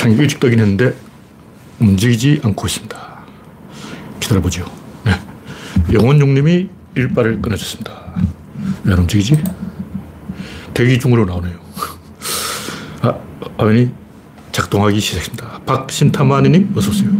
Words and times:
창이 0.00 0.16
일찍 0.16 0.40
뜨긴 0.40 0.60
했는데 0.60 0.96
움직이지 1.78 2.40
않고 2.42 2.66
있습니다. 2.66 3.20
기다려보죠. 4.18 4.64
네. 5.04 5.12
영원용님이 5.92 6.70
일발을 6.94 7.42
끊어줬습니다. 7.42 8.14
왜 8.84 8.94
안 8.94 9.00
움직이지? 9.00 9.44
대기 10.72 10.98
중으로 10.98 11.26
나오네요. 11.26 11.54
아, 13.02 13.14
화면이 13.58 13.90
작동하기 14.52 14.98
시작했습니다. 14.98 15.60
박신타마니님, 15.66 16.72
어서오세요. 16.74 17.10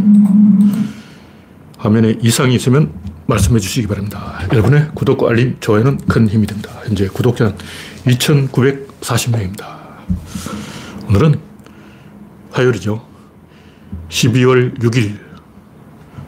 화면에 1.77 2.17
이상이 2.23 2.55
있으면 2.55 2.95
말씀해 3.27 3.61
주시기 3.61 3.89
바랍니다. 3.89 4.41
여러분의 4.51 4.93
구독과 4.95 5.29
알림, 5.29 5.59
좋아요는 5.61 5.99
큰 6.09 6.27
힘이 6.31 6.47
됩니다. 6.47 6.71
현재 6.85 7.09
구독자는 7.09 7.57
2,940명입니다. 8.07 9.67
오늘은 11.09 11.50
화요일이죠. 12.53 13.07
12월 14.09 14.79
6일. 14.81 15.19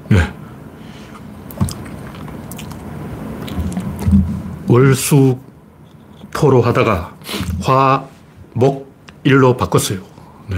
네. 0.09 0.33
월수 4.69 5.39
토로 6.33 6.63
하다가 6.63 7.15
화, 7.63 8.09
목, 8.55 8.93
일로 9.25 9.57
바꿨어요. 9.57 10.01
네. 10.49 10.57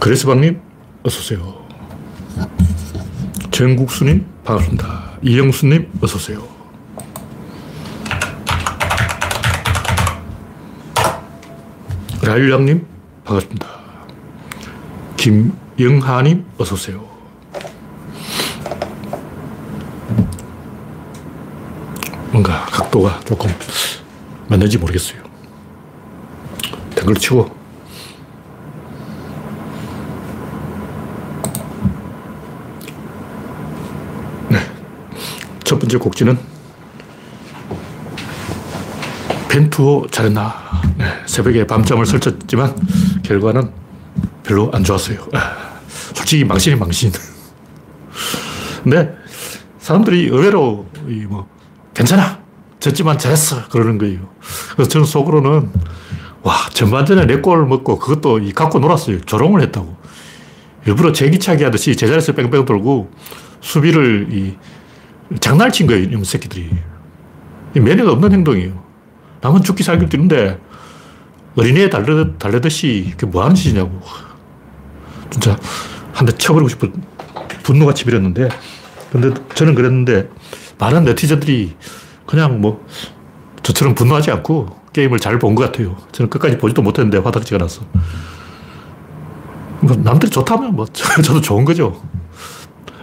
그레스방님, 0.00 0.60
어서오세요. 1.02 1.66
정국수님, 3.50 4.24
반갑습니다. 4.44 5.18
이영수님, 5.22 5.90
어서오세요. 6.00 6.57
라일락님, 12.28 12.86
반갑습니다. 13.24 13.66
김영하님, 15.16 16.44
어서오세요. 16.58 17.02
뭔가 22.30 22.66
각도가 22.66 23.18
조금 23.20 23.50
맞는지 24.46 24.76
모르겠어요. 24.76 25.22
댓글 26.94 27.14
치고. 27.14 27.50
네. 34.50 34.58
첫 35.64 35.78
번째 35.78 35.96
곡지는 35.96 36.38
펜투어 39.48 40.06
잘했나. 40.10 40.77
네. 41.08 41.22
새벽에 41.26 41.66
밤잠을 41.66 42.04
설쳤지만 42.04 42.76
결과는 43.22 43.72
별로 44.42 44.70
안 44.72 44.84
좋았어요. 44.84 45.26
아, 45.32 45.80
솔직히 45.88 46.44
망신이 46.44 46.76
망신. 46.76 47.10
근데 48.82 49.14
사람들이 49.78 50.26
의외로 50.26 50.86
뭐 51.28 51.48
괜찮아. 51.94 52.38
졌지만 52.78 53.18
잘했어. 53.18 53.68
그러는 53.68 53.98
거예요. 53.98 54.28
그래서 54.74 54.88
저는 54.88 55.06
속으로는 55.06 55.70
와, 56.42 56.54
전반전에 56.72 57.24
네골 57.24 57.66
먹고 57.66 57.98
그것도 57.98 58.38
이 58.38 58.52
갖고 58.52 58.78
놀았어요. 58.78 59.20
조롱을 59.22 59.62
했다고. 59.62 59.96
일부러 60.86 61.12
제기차기 61.12 61.64
하듯이 61.64 61.96
제자리에서 61.96 62.32
뺑뺑 62.32 62.64
돌고 62.64 63.10
수비를 63.60 64.28
이 64.30 64.56
장난을 65.40 65.72
친 65.72 65.86
거예요. 65.86 66.04
이놈 66.04 66.24
새끼들이. 66.24 66.70
매너가 67.74 68.12
없는 68.12 68.32
행동이에요. 68.32 68.82
남은 69.40 69.62
죽기 69.62 69.82
살기 69.82 70.06
뛰는데 70.06 70.58
어린애에 71.58 71.90
달래, 71.90 72.24
달래듯이 72.38 73.08
그게 73.12 73.26
뭐 73.26 73.42
하는 73.42 73.54
짓이냐고. 73.54 74.00
진짜 75.30 75.58
한 76.12 76.24
대 76.26 76.32
쳐버리고 76.32 76.68
싶은 76.68 76.92
분노가 77.62 77.94
치밀었는데 77.94 78.48
근데 79.12 79.30
저는 79.54 79.74
그랬는데 79.74 80.28
많은 80.78 81.04
네티즌들이 81.04 81.76
그냥 82.26 82.60
뭐 82.60 82.84
저처럼 83.62 83.94
분노하지 83.94 84.30
않고 84.30 84.78
게임을 84.92 85.18
잘 85.18 85.38
본 85.38 85.54
것 85.54 85.64
같아요. 85.64 85.96
저는 86.12 86.30
끝까지 86.30 86.58
보지도 86.58 86.82
못했는데 86.82 87.18
화딱지가 87.18 87.58
났어. 87.58 87.82
뭐 89.80 89.96
남들이 89.96 90.30
좋다면 90.30 90.74
뭐 90.76 90.86
저도 90.92 91.40
좋은 91.40 91.64
거죠. 91.64 92.00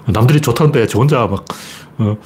남들이 0.08 0.40
좋다는데 0.42 0.88
저 0.88 1.00
혼자 1.00 1.26
막 1.28 1.46
어, 1.98 2.18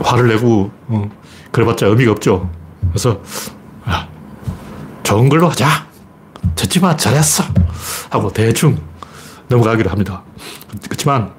화를 0.00 0.28
내고 0.28 0.70
어, 0.88 1.10
그래봤자 1.50 1.86
의미가 1.86 2.12
없죠. 2.12 2.50
그래서 2.88 3.20
아, 3.20 3.63
좋은 5.04 5.28
걸로 5.28 5.48
하자. 5.48 5.86
졌지만 6.56 6.98
잘했어. 6.98 7.44
하고 8.10 8.32
대충 8.32 8.80
넘어가기로 9.48 9.90
합니다. 9.90 10.22
그렇지만 10.88 11.32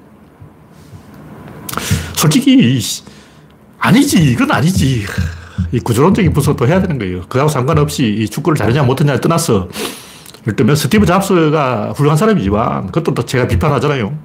솔직히 2.14 2.80
아니지 3.78 4.32
이건 4.32 4.50
아니지 4.50 5.04
이 5.72 5.80
구조론적인 5.80 6.32
분석도 6.32 6.66
해야 6.66 6.80
되는 6.80 6.98
거예요. 6.98 7.22
그하고 7.28 7.48
상관없이 7.48 8.06
이 8.06 8.28
축구를 8.28 8.56
잘했냐 8.56 8.84
못했냐를 8.84 9.20
떠나서 9.20 9.68
예를 10.42 10.56
들면 10.56 10.76
스티브 10.76 11.04
잡스가 11.04 11.92
훌륭한 11.96 12.16
사람이지만 12.16 12.92
그것도 12.92 13.24
제가 13.24 13.48
비판하잖아요. 13.48 14.16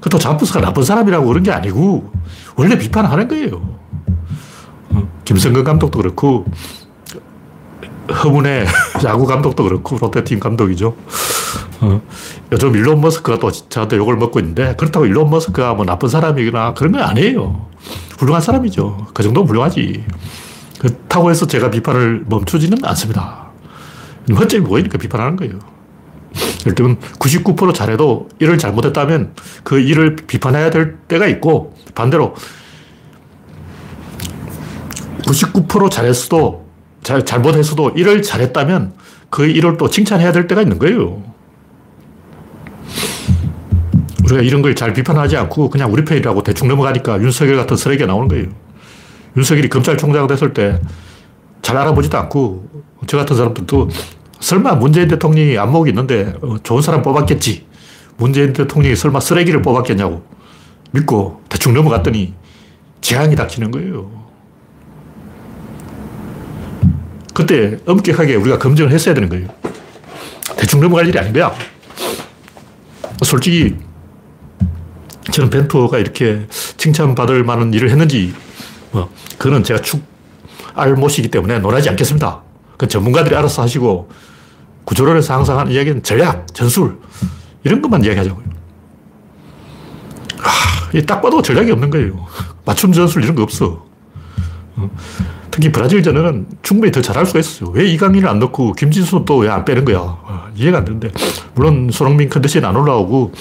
그것도 0.00 0.18
잡스가 0.18 0.60
나쁜 0.60 0.82
사람이라고 0.82 1.26
그런 1.26 1.42
게 1.42 1.52
아니고 1.52 2.12
원래 2.56 2.76
비판하는 2.76 3.28
거예요. 3.28 3.78
어, 4.90 5.08
김성근 5.24 5.64
감독도 5.64 5.98
그렇고 5.98 6.46
허문의 8.12 8.66
야구 9.04 9.26
감독도 9.26 9.64
그렇고 9.64 9.98
롯데팀 9.98 10.40
감독이죠. 10.40 10.96
어, 11.80 12.02
요즘 12.52 12.74
일론 12.74 13.00
머스크가 13.00 13.38
또 13.38 13.50
저한테 13.50 13.96
욕을 13.96 14.16
먹고 14.16 14.40
있는데 14.40 14.74
그렇다고 14.76 15.06
일론 15.06 15.30
머스크가 15.30 15.74
뭐 15.74 15.84
나쁜 15.84 16.08
사람이거나 16.08 16.74
그런 16.74 16.92
건 16.92 17.02
아니에요. 17.02 17.66
훌륭한 18.18 18.40
사람이죠. 18.40 19.08
그 19.12 19.22
정도면 19.22 19.48
훌륭하지. 19.48 20.04
그렇다고 20.78 21.30
해서 21.30 21.46
제가 21.46 21.70
비판을 21.70 22.24
멈추지는 22.28 22.78
않습니다. 22.84 23.46
허점이 24.30 24.64
보이니까 24.64 24.98
비판하는 24.98 25.36
거예요. 25.36 25.58
예를 26.62 26.74
들면 26.74 26.98
99% 27.18 27.74
잘해도 27.74 28.28
일을 28.38 28.58
잘못했다면 28.58 29.34
그 29.62 29.78
일을 29.78 30.16
비판해야 30.16 30.70
될 30.70 30.96
때가 31.08 31.26
있고 31.28 31.74
반대로 31.94 32.34
99% 35.22 35.90
잘했어도 35.90 36.65
잘, 37.06 37.24
잘못했어도 37.24 37.90
일을 37.90 38.20
잘했다면 38.20 38.94
그 39.30 39.46
일을 39.46 39.76
또 39.76 39.88
칭찬해야 39.88 40.32
될 40.32 40.48
때가 40.48 40.60
있는 40.62 40.80
거예요. 40.80 41.22
우리가 44.24 44.42
이런 44.42 44.60
걸 44.60 44.74
잘 44.74 44.92
비판하지 44.92 45.36
않고 45.36 45.70
그냥 45.70 45.92
우리 45.92 46.04
편이라고 46.04 46.42
대충 46.42 46.66
넘어가니까 46.66 47.20
윤석열 47.20 47.54
같은 47.58 47.76
쓰레기가 47.76 48.08
나오는 48.08 48.26
거예요. 48.26 48.46
윤석열이 49.36 49.68
검찰총장 49.68 50.26
됐을 50.26 50.52
때 50.52 50.80
잘 51.62 51.76
알아보지도 51.76 52.16
않고 52.18 52.68
저 53.06 53.16
같은 53.16 53.36
사람들도 53.36 53.88
설마 54.40 54.74
문재인 54.74 55.06
대통령이 55.08 55.58
안목이 55.58 55.90
있는데 55.90 56.34
어, 56.42 56.56
좋은 56.62 56.82
사람 56.82 57.02
뽑았겠지. 57.02 57.66
문재인 58.16 58.52
대통령이 58.52 58.96
설마 58.96 59.20
쓰레기를 59.20 59.62
뽑았겠냐고 59.62 60.22
믿고 60.90 61.40
대충 61.48 61.72
넘어갔더니 61.74 62.34
재앙이 63.00 63.36
닥치는 63.36 63.70
거예요. 63.70 64.25
그때 67.36 67.76
엄격하게 67.84 68.36
우리가 68.36 68.58
검증을 68.58 68.90
했어야 68.90 69.14
되는 69.14 69.28
거예요. 69.28 69.46
대충 70.56 70.80
넘어갈 70.80 71.06
일이 71.06 71.18
아닌 71.18 71.34
거야. 71.34 71.54
솔직히 73.22 73.76
저는 75.32 75.50
벤투어가 75.50 75.98
이렇게 75.98 76.46
칭찬받을 76.78 77.44
만한 77.44 77.74
일을 77.74 77.90
했는지, 77.90 78.34
뭐, 78.90 79.10
그거는 79.36 79.64
제가 79.64 79.82
축, 79.82 80.02
알 80.72 80.94
못이기 80.94 81.28
때문에 81.28 81.58
논하지 81.58 81.90
않겠습니다. 81.90 82.42
그 82.78 82.88
전문가들이 82.88 83.36
알아서 83.36 83.60
하시고, 83.60 84.08
구조론에서 84.86 85.34
항상 85.34 85.58
하는 85.58 85.72
이야기는 85.72 86.04
전략, 86.04 86.46
전술, 86.54 86.96
이런 87.64 87.82
것만 87.82 88.02
이야기하자고요. 88.02 88.46
아, 90.38 91.00
딱 91.06 91.20
봐도 91.20 91.42
전략이 91.42 91.70
없는 91.70 91.90
거예요. 91.90 92.26
맞춤 92.64 92.94
전술 92.94 93.24
이런 93.24 93.36
거 93.36 93.42
없어. 93.42 93.84
어, 95.56 95.58
특히 95.58 95.72
브라질전은 95.72 96.46
충분히 96.62 96.92
더 96.92 97.00
잘할 97.00 97.24
수가 97.26 97.38
있었어요. 97.40 97.70
왜 97.70 97.86
이강인을 97.86 98.28
안 98.28 98.38
넣고 98.38 98.72
김진수 98.74 99.24
또 99.26 99.38
왜 99.38 99.48
안 99.48 99.64
빼는 99.64 99.84
거야? 99.84 99.98
어, 99.98 100.48
이해가 100.54 100.78
안 100.78 100.84
되는데. 100.84 101.10
물론 101.54 101.88
손흥민 101.90 102.28
컨디션 102.28 102.64
안 102.66 102.76
올라오고, 102.76 103.32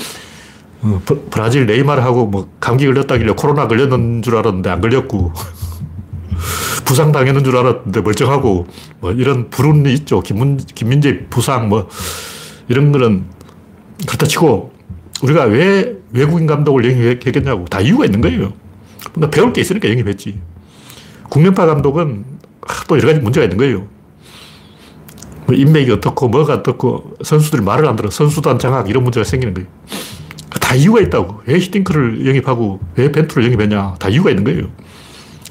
어, 0.82 1.02
브라질 1.30 1.66
네이마르하고 1.66 2.28
뭐 2.28 2.50
감기 2.60 2.86
걸렸다길래 2.86 3.34
코로나 3.38 3.68
걸렸는 3.68 4.22
줄 4.22 4.38
알았는데 4.38 4.70
안 4.70 4.82
걸렸고 4.82 5.34
부상 6.86 7.12
당했는 7.12 7.44
줄 7.44 7.58
알았는데 7.58 8.02
멀쩡하고 8.02 8.68
뭐 9.00 9.12
이런 9.12 9.50
불운이 9.50 9.92
있죠. 9.94 10.22
김문, 10.22 10.58
김민재 10.58 11.26
부상 11.30 11.70
뭐 11.70 11.90
이런 12.70 12.92
거는 12.92 13.26
그렇다 14.08 14.26
치고 14.28 14.72
우리가 15.24 15.46
왜 15.46 15.96
외국인 16.12 16.46
감독을 16.46 16.86
영입했겠냐고 16.86 17.66
다 17.66 17.82
이유가 17.82 18.06
있는 18.06 18.22
거예요. 18.22 18.54
뭔가 19.14 19.30
배울 19.32 19.52
게 19.54 19.62
있으니까 19.62 19.90
영입했지. 19.90 20.40
국면파 21.30 21.66
감독은 21.66 22.26
또 22.88 22.98
여러 22.98 23.08
가지 23.10 23.20
문제가 23.20 23.44
있는 23.46 23.58
거예요. 23.58 23.88
뭐 25.46 25.56
인맥이 25.56 25.92
어떻고 25.92 26.28
뭐가 26.28 26.54
어떻고 26.56 27.14
선수들이 27.24 27.62
말을 27.62 27.88
안 27.88 27.96
들어 27.96 28.10
선수단 28.10 28.58
장악 28.58 28.90
이런 28.90 29.04
문제가 29.04 29.24
생기는 29.24 29.54
거예요. 29.54 29.68
다 30.60 30.74
이유가 30.74 31.00
있다고. 31.02 31.42
왜 31.46 31.60
히딩크를 31.60 32.26
영입하고 32.26 32.80
왜 32.96 33.12
벤투를 33.12 33.46
영입했냐. 33.46 33.96
다 34.00 34.10
이유가 34.10 34.32
있는 34.32 34.44
거예요. 34.44 34.68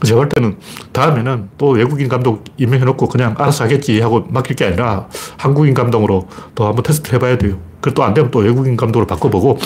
제가 0.05 0.21
볼 0.21 0.29
때는 0.29 0.57
다음에는 0.93 1.51
또 1.57 1.69
외국인 1.71 2.09
감독 2.09 2.45
임명해놓고 2.57 3.09
그냥 3.09 3.35
알아서 3.39 3.65
하겠지 3.65 4.01
하고 4.01 4.27
맡길 4.29 4.57
게 4.57 4.65
아니라 4.67 5.09
한국인 5.37 5.73
감독으로 5.73 6.29
또 6.57 6.67
한번 6.67 6.83
테스트 6.83 7.15
해봐야 7.15 7.39
돼요. 7.39 7.59
그래도 7.81 8.03
안 8.03 8.13
되면 8.13 8.31
또 8.33 8.41
외국인 8.41 8.77
감독으로 8.77 9.07
바꿔보고 9.07 9.59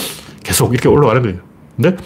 계속 0.44 0.74
이렇게 0.74 0.88
올라가는 0.88 1.22
거예요. 1.22 1.38
근데 1.76 1.96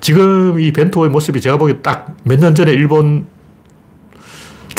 지금 0.00 0.58
이 0.58 0.72
벤토의 0.72 1.10
모습이 1.10 1.40
제가 1.40 1.58
보기에 1.58 1.78
딱 1.78 2.16
몇 2.24 2.40
년 2.40 2.54
전에 2.54 2.72
일본 2.72 3.26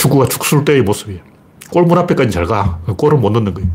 축구가 0.01 0.27
축술 0.27 0.65
때의 0.65 0.81
모습이에요. 0.81 1.21
골문 1.69 1.98
앞에까지 2.00 2.31
잘 2.31 2.45
가. 2.45 2.80
골은 2.98 3.21
못 3.21 3.30
넣는 3.30 3.53
거예요. 3.53 3.69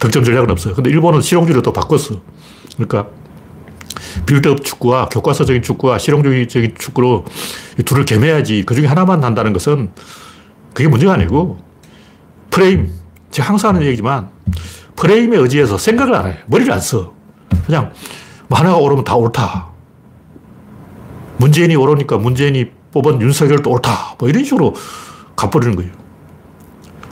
득점 0.00 0.24
전략은 0.24 0.50
없어요. 0.50 0.74
근데 0.74 0.90
일본은 0.90 1.20
실용주의를 1.20 1.62
또 1.62 1.72
바꿨어. 1.72 2.20
그러니까 2.74 3.06
빌드업 4.26 4.64
축구와 4.64 5.08
교과서적인 5.08 5.62
축구와 5.62 5.98
실용주의적인 5.98 6.74
축구로 6.76 7.24
이 7.78 7.82
둘을 7.84 8.04
겸해야지 8.04 8.64
그 8.66 8.74
중에 8.74 8.86
하나만 8.86 9.22
한다는 9.22 9.52
것은 9.52 9.92
그게 10.74 10.88
문제가 10.88 11.12
아니고 11.12 11.58
프레임. 12.50 12.92
제가 13.30 13.48
항상 13.48 13.74
하는 13.76 13.86
얘기지만 13.86 14.30
프레임에 14.96 15.36
의지해서 15.36 15.78
생각을 15.78 16.14
안 16.14 16.26
해. 16.26 16.38
머리를 16.46 16.72
안 16.72 16.80
써. 16.80 17.14
그냥 17.66 17.92
뭐 18.48 18.58
하나가 18.58 18.78
오르면 18.78 19.04
다 19.04 19.14
옳다. 19.14 19.68
문재인이 21.36 21.76
오르니까 21.76 22.18
문재인이 22.18 22.66
뽑은 22.92 23.20
윤석열도 23.20 23.70
옳다. 23.70 24.16
뭐 24.18 24.28
이런 24.28 24.42
식으로 24.42 24.74
가버리는 25.36 25.76
거예요. 25.76 25.92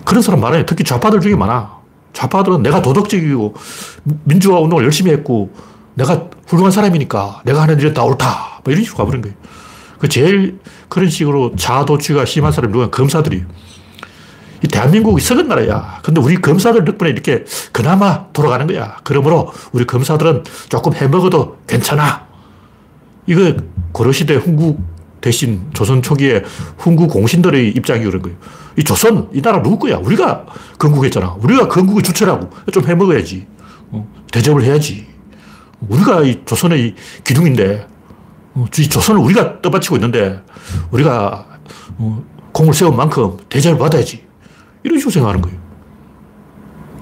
그런 0.05 0.23
사람 0.23 0.41
많아요. 0.41 0.67
특히 0.67 0.85
좌파들 0.85 1.21
중에 1.21 1.35
많아. 1.35 1.79
좌파들은 2.13 2.63
내가 2.63 2.81
도덕적이고 2.83 3.55
민주화 4.25 4.61
운동을 4.61 4.85
열심히 4.85 5.11
했고 5.13 5.53
내가 5.95 6.29
훌륭한 6.47 6.73
사람이니까 6.73 7.43
내가 7.45 7.63
하는 7.63 7.79
일은 7.79 7.95
다 7.95 8.05
옳다. 8.05 8.61
뭐 8.65 8.73
이런 8.73 8.85
식으로 8.85 8.99
가버린 8.99 9.23
거예요. 9.23 9.37
그 9.99 10.09
제일 10.09 10.59
그런 10.89 11.09
식으로 11.09 11.55
자도취가 11.57 12.25
심한 12.25 12.53
사람이 12.53 12.73
누가 12.73 12.91
검사들이. 12.91 13.45
이 14.63 14.69
대한민국이 14.69 15.23
썩은 15.23 15.49
나라야. 15.49 16.01
근데 16.03 16.21
우리 16.21 16.37
검사들 16.37 16.85
덕분에 16.85 17.11
이렇게 17.11 17.45
그나마 17.73 18.27
돌아가는 18.33 18.67
거야. 18.67 18.97
그러므로 19.05 19.53
우리 19.73 19.85
검사들은 19.85 20.45
조금 20.69 20.95
해먹어도 20.95 21.59
괜찮아. 21.67 22.27
이거 23.27 23.55
고려시대 23.93 24.37
훈국 24.37 24.94
대신 25.25 25.71
조선 25.73 26.03
초기에 26.03 26.43
훈국 26.77 27.09
공신들의 27.09 27.71
입장이 27.71 28.05
그런 28.05 28.21
거예요. 28.21 28.37
이 28.77 28.85
조선, 28.85 29.31
이 29.33 29.41
나라 29.41 29.63
누구 29.63 29.79
거야? 29.79 29.97
우리가 29.97 30.45
건국했잖아. 30.79 31.37
우리가 31.41 31.67
건국의 31.67 32.03
주체라고. 32.03 32.51
좀 32.71 32.87
해먹어야지. 32.87 33.47
어, 33.91 34.07
대접을 34.31 34.63
해야지. 34.65 35.07
우리가 35.81 36.25
이 36.25 36.45
조선의 36.45 36.95
기둥인데, 37.25 37.87
어, 38.53 38.67
이 38.79 38.87
조선을 38.87 39.19
우리가 39.23 39.63
떠받치고 39.63 39.97
있는데, 39.97 40.43
우리가 40.91 41.47
어, 41.97 42.23
공을 42.53 42.75
세운 42.75 42.95
만큼 42.95 43.39
대접을 43.49 43.79
받아야지. 43.79 44.23
이런 44.83 44.99
식으로 44.99 45.11
생각하는 45.11 45.41
거예요. 45.41 45.59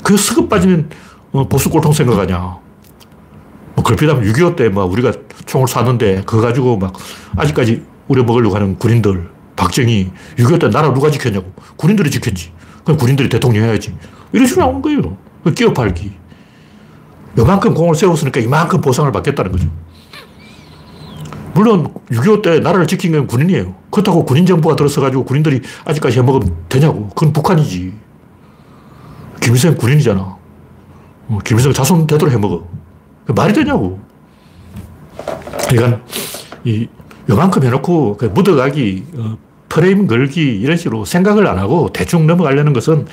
그 0.04 0.16
스급 0.16 0.48
빠지면 0.48 0.90
어, 1.32 1.48
보수 1.48 1.68
꼴통 1.70 1.92
생각하냐. 1.92 2.38
뭐, 3.75 3.84
걸핏하면 3.84 4.22
6.25 4.32 4.54
때 4.54 4.68
막 4.68 4.84
우리가 4.92 5.12
총을 5.46 5.66
쐈는데, 5.66 6.22
그거 6.25 6.40
가지고 6.40 6.76
막 6.76 6.92
아직까지 7.34 7.90
우려먹으려고 8.08 8.54
하는 8.54 8.78
군인들, 8.78 9.28
박정희, 9.56 10.10
6.25 10.37 10.60
때 10.60 10.70
나라 10.70 10.93
누가 10.93 11.10
지켰냐고. 11.10 11.52
군인들이 11.76 12.10
지켰지. 12.10 12.52
그럼 12.84 12.99
군인들이 12.99 13.28
대통령 13.28 13.64
해야지. 13.64 13.94
이런 14.32 14.46
식으로 14.46 14.66
나온 14.66 14.82
거예요. 14.82 15.16
끼어 15.54 15.72
팔기. 15.72 16.12
요만큼 17.38 17.75
공을 17.75 17.94
세웠으니까 17.94 18.40
이만큼 18.40 18.81
보상을 18.81 19.10
받겠다는 19.10 19.52
거죠. 19.52 19.69
물론 21.54 21.93
6.25 22.10 22.43
때 22.43 22.60
나라를 22.60 22.87
지킨 22.87 23.12
건 23.12 23.26
군인이에요. 23.26 23.75
그렇다고 23.90 24.25
군인 24.25 24.46
정부가 24.46 24.75
들어서가지고 24.75 25.25
군인들이 25.25 25.60
아직까지 25.84 26.19
해먹으면 26.19 26.56
되냐고. 26.69 27.08
그건 27.10 27.32
북한이지. 27.32 27.93
김일성 29.40 29.76
군인이잖아. 29.76 30.20
어, 31.28 31.38
김일성 31.44 31.72
자손 31.72 32.06
되도록 32.06 32.32
해먹어. 32.32 32.66
말이 33.26 33.52
되냐고. 33.52 34.00
그러니까 35.69 36.00
이 36.64 36.88
요만큼 37.28 37.64
해놓고 37.64 38.16
그 38.16 38.26
묻어가기, 38.26 39.04
어, 39.16 39.38
프레임 39.69 40.06
걸기 40.06 40.60
이런 40.60 40.76
식으로 40.76 41.04
생각을 41.04 41.46
안 41.46 41.58
하고 41.58 41.90
대충 41.92 42.26
넘어가려는 42.26 42.72
것은 42.72 43.06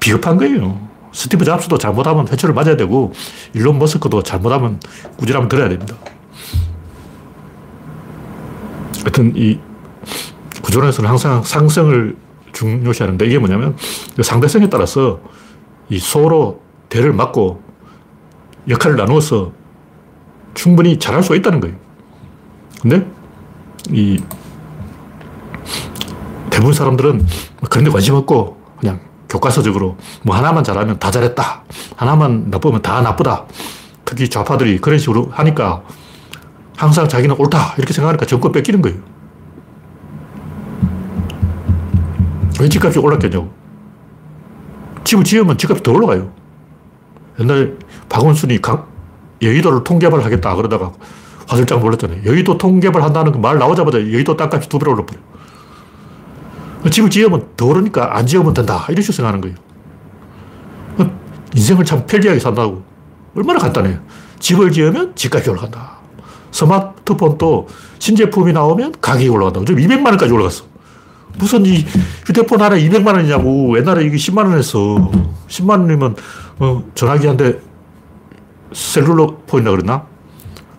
비겁한 0.00 0.36
거예요. 0.38 0.88
스티브 1.12 1.44
잡스도 1.44 1.78
잘못하면 1.78 2.26
회초를 2.28 2.54
맞아야 2.54 2.76
되고 2.76 3.12
일론 3.52 3.78
머스크도 3.78 4.22
잘못하면 4.22 4.80
꾸지람을 5.16 5.48
들어야 5.48 5.68
됩니다. 5.68 5.94
하여튼 9.00 9.32
이 9.36 9.58
구조론에서는 10.62 11.08
항상 11.08 11.42
상성을 11.42 12.16
중요시하는데 12.52 13.26
이게 13.26 13.38
뭐냐면 13.38 13.76
그 14.16 14.22
상대성에 14.22 14.68
따라서 14.68 15.20
이 15.88 15.98
서로 15.98 16.60
대를 16.88 17.12
맞고 17.12 17.62
역할을 18.68 18.96
나누어서 18.96 19.52
충분히 20.54 20.98
잘할 20.98 21.22
수 21.22 21.34
있다는 21.34 21.60
거예요. 21.60 21.76
근데 22.82 23.06
이 23.92 24.22
대부분 26.50 26.72
사람들은 26.72 27.26
그런 27.68 27.84
데 27.84 27.90
관심 27.90 28.14
없고 28.14 28.56
그냥 28.78 29.00
교과서적으로 29.28 29.96
뭐 30.22 30.36
하나만 30.36 30.64
잘하면 30.64 30.98
다 30.98 31.10
잘했다. 31.10 31.62
하나만 31.96 32.50
나쁘면 32.50 32.82
다 32.82 33.00
나쁘다. 33.00 33.44
특히 34.04 34.28
좌파들이 34.28 34.78
그런 34.78 34.98
식으로 34.98 35.28
하니까 35.30 35.82
항상 36.76 37.08
자기는 37.08 37.36
옳다. 37.38 37.74
이렇게 37.78 37.92
생각하니까 37.92 38.26
정권 38.26 38.52
뺏기는 38.52 38.82
거예요. 38.82 38.98
왜 42.60 42.68
집값이 42.68 42.98
올랐겠냐고. 42.98 43.50
집을 45.04 45.24
지으면 45.24 45.56
집값이 45.56 45.82
더 45.82 45.92
올라가요. 45.92 46.30
옛날에 47.38 47.72
박원순이 48.08 48.60
강, 48.60 48.86
여의도를 49.40 49.84
통개발 49.84 50.22
하겠다 50.22 50.54
그러다가 50.56 50.92
화들짝 51.50 51.80
놀랐잖아요. 51.80 52.24
여의도 52.24 52.56
통개발 52.58 53.02
한다는 53.02 53.32
그말 53.32 53.58
나오자마자 53.58 53.98
여의도 53.98 54.36
땅값이 54.36 54.68
두 54.68 54.78
배로 54.78 54.92
올라버려요. 54.92 55.22
집을 56.90 57.10
지으면 57.10 57.48
더 57.56 57.66
오르니까 57.66 58.16
안 58.16 58.24
지으면 58.24 58.54
된다. 58.54 58.86
이런 58.88 59.02
식으로 59.02 59.16
생각하는 59.16 59.40
거예요. 59.40 59.56
인생을 61.54 61.84
참 61.84 62.06
편리하게 62.06 62.38
산다고. 62.38 62.84
얼마나 63.34 63.58
간단해요. 63.58 63.98
집을 64.38 64.70
지으면 64.70 65.14
집값이 65.16 65.50
올라간다. 65.50 65.98
스마트폰도 66.52 67.68
신제품이 67.98 68.52
나오면 68.52 68.94
가격이 69.00 69.28
올라간다. 69.28 69.64
좀 69.64 69.76
200만 69.76 70.06
원까지 70.06 70.32
올라갔어. 70.32 70.64
무슨 71.36 71.66
이 71.66 71.84
휴대폰 72.26 72.60
하나 72.60 72.76
200만 72.76 73.08
원이냐고. 73.14 73.76
옛날에 73.76 74.04
이게 74.04 74.16
10만 74.16 74.46
원 74.46 74.56
했어. 74.56 75.10
10만 75.48 75.80
원이면 75.80 76.14
어, 76.60 76.84
전화기 76.94 77.26
한대 77.26 77.58
셀룰러 78.72 79.38
폰이라 79.48 79.72
그랬나? 79.72 80.09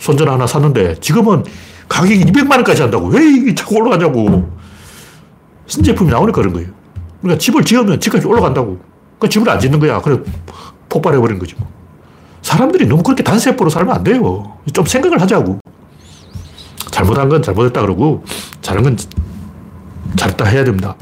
손전화 0.01 0.33
하나 0.33 0.47
샀는데 0.47 0.95
지금은 0.99 1.43
가격이 1.87 2.25
200만 2.25 2.53
원까지 2.53 2.81
한다고. 2.81 3.07
왜 3.07 3.23
이게 3.23 3.53
자꾸 3.53 3.75
올라가냐고. 3.75 4.49
신제품이 5.67 6.09
나오니까 6.09 6.41
그런 6.41 6.53
거예요. 6.53 6.69
그러니까 7.21 7.39
집을 7.39 7.63
지으면 7.63 7.99
집값이 7.99 8.25
올라간다고. 8.25 8.79
그러니까 9.19 9.29
집을 9.29 9.49
안 9.49 9.59
짓는 9.59 9.79
거야. 9.79 10.01
그래 10.01 10.17
폭발해버린 10.89 11.37
거지 11.37 11.53
뭐. 11.55 11.69
사람들이 12.41 12.87
너무 12.87 13.03
그렇게 13.03 13.23
단세포로 13.23 13.69
살면 13.69 13.95
안 13.95 14.03
돼요. 14.03 14.57
좀 14.73 14.85
생각을 14.85 15.21
하자고. 15.21 15.59
잘못한 16.89 17.29
건 17.29 17.43
잘못했다 17.43 17.81
그러고, 17.81 18.23
잘한 18.61 18.83
건 18.83 18.97
잘했다 20.15 20.45
해야 20.45 20.63
됩니다. 20.63 20.95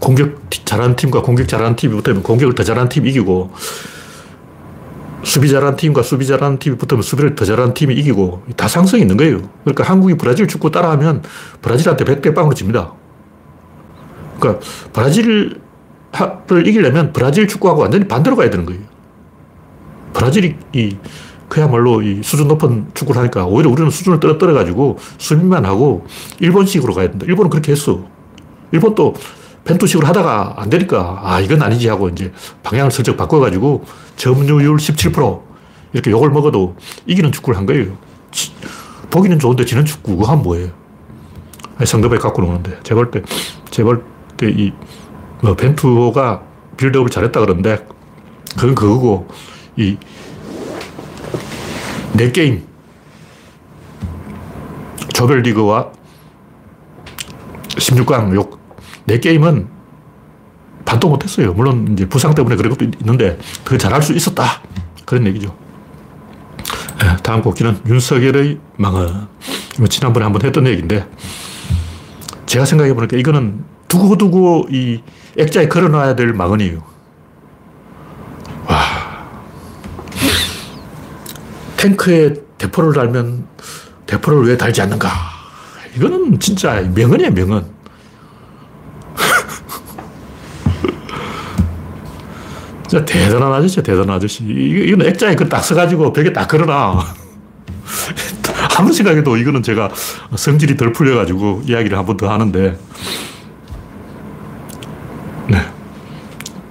공격 0.00 0.36
잘하는 0.50 0.96
팀과 0.96 1.22
공격 1.22 1.48
잘하는 1.48 1.76
팀이 1.76 1.94
붙으면 1.94 2.22
공격을 2.24 2.54
더 2.56 2.64
잘하는 2.64 2.88
팀이 2.88 3.10
이기고, 3.10 3.52
수비 5.24 5.48
잘하는 5.48 5.76
팀과 5.76 6.02
수비 6.02 6.26
잘하는 6.26 6.58
팀이 6.58 6.76
붙으면 6.76 7.02
수비를 7.02 7.34
더 7.34 7.44
잘하는 7.44 7.74
팀이 7.74 7.94
이기고, 7.94 8.44
다 8.56 8.68
상성이 8.68 9.02
있는 9.02 9.16
거예요. 9.16 9.40
그러니까 9.64 9.84
한국이 9.84 10.14
브라질 10.14 10.46
축구 10.46 10.70
따라하면 10.70 11.22
브라질한테 11.60 12.04
100대 12.04 12.34
빵으로 12.34 12.54
집니다. 12.54 12.92
그러니까 14.38 14.64
브라질을 14.92 15.60
이기려면 16.64 17.12
브라질 17.12 17.46
축구하고 17.48 17.82
완전히 17.82 18.06
반대로 18.06 18.36
가야 18.36 18.48
되는 18.50 18.64
거예요. 18.64 18.80
브라질이 20.14 20.56
이 20.72 20.96
그야말로 21.48 22.02
이 22.02 22.22
수준 22.22 22.48
높은 22.48 22.86
축구를 22.94 23.20
하니까 23.20 23.46
오히려 23.46 23.70
우리는 23.70 23.90
수준을 23.90 24.20
떨어뜨려가지고 24.20 24.98
수비만 25.18 25.64
하고 25.64 26.06
일본식으로 26.40 26.94
가야 26.94 27.10
된다. 27.10 27.26
일본은 27.26 27.50
그렇게 27.50 27.72
했어. 27.72 28.04
일본도 28.72 29.14
펜투식으로 29.64 30.06
하다가 30.06 30.54
안 30.56 30.70
되니까 30.70 31.20
아, 31.22 31.40
이건 31.40 31.62
아니지 31.62 31.88
하고 31.88 32.08
이제 32.08 32.32
방향을 32.62 32.90
슬쩍 32.90 33.16
바꿔가지고 33.16 33.84
점유율 34.18 34.76
17% 34.76 35.40
이렇게 35.94 36.10
욕을 36.10 36.30
먹어도 36.30 36.76
이기는 37.06 37.32
축구를 37.32 37.56
한 37.56 37.64
거예요. 37.64 37.96
보기는 39.10 39.38
좋은데 39.38 39.64
지는 39.64 39.86
축구, 39.86 40.16
그거 40.16 40.36
뭐예요? 40.36 40.70
상대방이 41.82 42.20
갖고 42.20 42.42
노는데. 42.42 42.80
제가 42.82 42.96
볼 42.96 43.10
때, 43.10 43.22
제가 43.70 43.96
볼때이 44.38 44.72
뭐 45.42 45.54
벤투호가 45.54 46.42
빌드업을 46.76 47.10
잘했다 47.10 47.40
그러는데 47.40 47.86
그건 48.56 48.74
그거고 48.74 49.28
이네 49.76 49.98
게임 52.32 52.66
조별리그와 55.12 55.92
16강 57.68 58.34
욕, 58.34 58.58
네 59.06 59.18
게임은 59.18 59.77
반도 60.88 61.10
못했어요. 61.10 61.52
물론 61.52 61.92
이제 61.92 62.08
부상 62.08 62.34
때문에 62.34 62.56
그런 62.56 62.72
것도 62.72 62.86
있는데 63.00 63.38
더 63.62 63.76
잘할 63.76 64.00
수 64.00 64.14
있었다. 64.14 64.62
그런 65.04 65.26
얘기죠. 65.26 65.54
네, 66.98 67.16
다음 67.22 67.42
곡기는 67.42 67.82
윤석열의 67.86 68.58
망언. 68.76 69.28
지난번에 69.90 70.24
한번 70.24 70.42
했던 70.42 70.66
얘기인데 70.66 71.06
제가 72.46 72.64
생각해 72.64 72.94
보니까 72.94 73.18
이거는 73.18 73.64
두고두고 73.86 74.68
이 74.70 75.02
액자에 75.36 75.68
걸어놔야 75.68 76.16
될 76.16 76.32
망언이에요. 76.32 76.82
와. 78.66 78.78
탱크에 81.76 82.32
대포를 82.56 82.94
달면 82.94 83.46
대포를 84.06 84.48
왜 84.48 84.56
달지 84.56 84.80
않는가? 84.80 85.10
이거는 85.96 86.40
진짜 86.40 86.80
명언이야, 86.80 87.30
명언. 87.30 87.77
진짜 92.88 93.04
대단한 93.04 93.52
아저씨야, 93.52 93.82
대단한 93.82 94.16
아저씨. 94.16 94.44
이건 94.44 95.06
액자에 95.06 95.34
그딱 95.36 95.62
써가지고 95.62 96.12
벽에 96.12 96.32
딱 96.32 96.48
걸어놔. 96.48 97.04
아무리 98.78 98.94
생각해도 98.94 99.36
이거는 99.36 99.62
제가 99.62 99.90
성질이 100.34 100.76
덜 100.76 100.92
풀려가지고 100.92 101.62
이야기를 101.66 101.98
한 101.98 102.06
번 102.06 102.16
더 102.16 102.30
하는데. 102.30 102.78
네. 105.48 105.58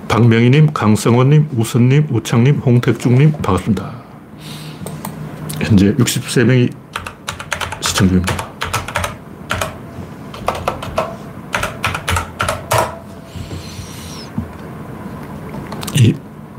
박명희님, 0.08 0.74
강성원님, 0.74 1.50
우선님, 1.56 2.08
우창님, 2.12 2.60
홍택중님, 2.60 3.34
반갑습니다. 3.34 3.92
현재 5.62 5.94
63명이 5.96 6.72
시청 7.82 8.08
중입니다. 8.08 8.47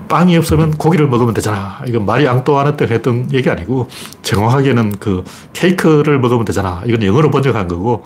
빵이 0.09 0.37
없으면 0.37 0.73
고기를 0.73 1.07
먹으면 1.09 1.35
되잖아. 1.35 1.81
이건 1.87 2.07
마리 2.07 2.27
앙또아네트가 2.27 2.93
했던 2.93 3.33
얘기 3.33 3.49
아니고 3.51 3.89
정확하게는 4.23 4.99
그 4.99 5.25
케이크를 5.53 6.19
먹으면 6.19 6.45
되잖아. 6.45 6.83
이건 6.87 7.03
영어로 7.03 7.31
번역한 7.31 7.69
거고 7.69 8.05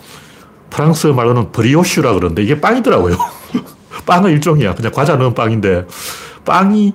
프랑스 0.69 1.07
말로는 1.07 1.51
브리오슈라 1.51 2.13
그러는데 2.13 2.43
이게 2.43 2.59
빵이더라고요. 2.59 3.15
빵은 4.05 4.31
일종이야. 4.31 4.75
그냥 4.75 4.91
과자 4.91 5.15
넣은 5.15 5.33
빵인데 5.33 5.85
빵이 6.45 6.93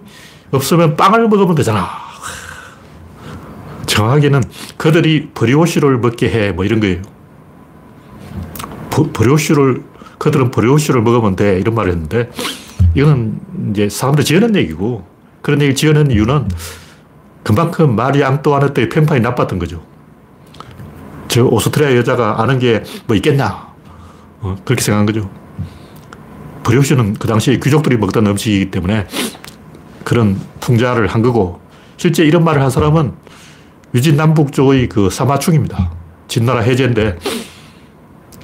없으면 0.51 0.97
빵을 0.97 1.29
먹으면 1.29 1.55
되잖아. 1.55 1.89
정확하게는 3.87 4.43
그들이 4.77 5.31
브리오슈를 5.35 5.99
먹게 5.99 6.31
해. 6.31 6.53
뭐 6.53 6.65
이런 6.65 6.81
거예요. 6.81 7.03
브리오슈를, 9.13 9.85
그들은 10.19 10.51
브리오슈를 10.51 11.03
먹으면 11.03 11.37
돼. 11.37 11.59
이런 11.59 11.75
말을 11.75 11.93
했는데 11.93 12.31
이거는 12.95 13.41
이제 13.71 13.89
사람들 13.89 14.25
지어낸 14.25 14.55
얘기고 14.57 15.05
그런 15.43 15.61
얘기를 15.61 15.75
지어낸 15.75 16.11
이유는 16.11 16.49
그만큼 17.43 17.95
마리 17.97 18.23
앙뚜아네트의 18.25 18.89
평판이 18.89 19.21
나빴던 19.21 19.59
거죠. 19.59 19.83
저 21.29 21.45
오스트리아 21.45 21.95
여자가 21.97 22.43
아는 22.43 22.59
게 22.59 22.83
뭐 23.07 23.17
있겠냐. 23.17 23.69
어, 24.41 24.57
그렇게 24.65 24.83
생각한 24.83 25.07
거죠. 25.07 25.29
브리오슈는 26.63 27.15
그 27.15 27.27
당시에 27.27 27.59
귀족들이 27.59 27.97
먹던 27.97 28.27
음식이기 28.27 28.71
때문에 28.71 29.07
그런 30.05 30.39
풍자를 30.61 31.07
한 31.07 31.23
거고 31.23 31.61
실제 31.97 32.25
이런 32.25 32.45
말을 32.45 32.61
한 32.63 32.71
사람은 32.71 33.13
유진 33.95 34.17
남북 34.17 34.53
쪽의 34.53 34.89
그 34.89 35.09
사마충입니다. 35.11 35.91
진나라 36.29 36.61
해제인데 36.61 37.19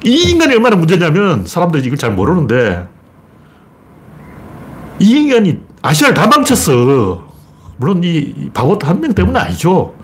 이 0.04 0.30
인간이 0.30 0.54
얼마나 0.54 0.76
문제냐면 0.76 1.46
사람들이 1.46 1.84
이걸 1.84 1.98
잘 1.98 2.12
모르는데 2.12 2.86
이 4.98 5.10
인간이 5.10 5.58
아시아를 5.82 6.14
다 6.14 6.26
망쳤어. 6.26 7.24
물론 7.76 8.02
이 8.04 8.50
바보 8.54 8.78
한 8.82 9.00
명 9.00 9.12
때문은 9.12 9.40
아니죠. 9.40 9.94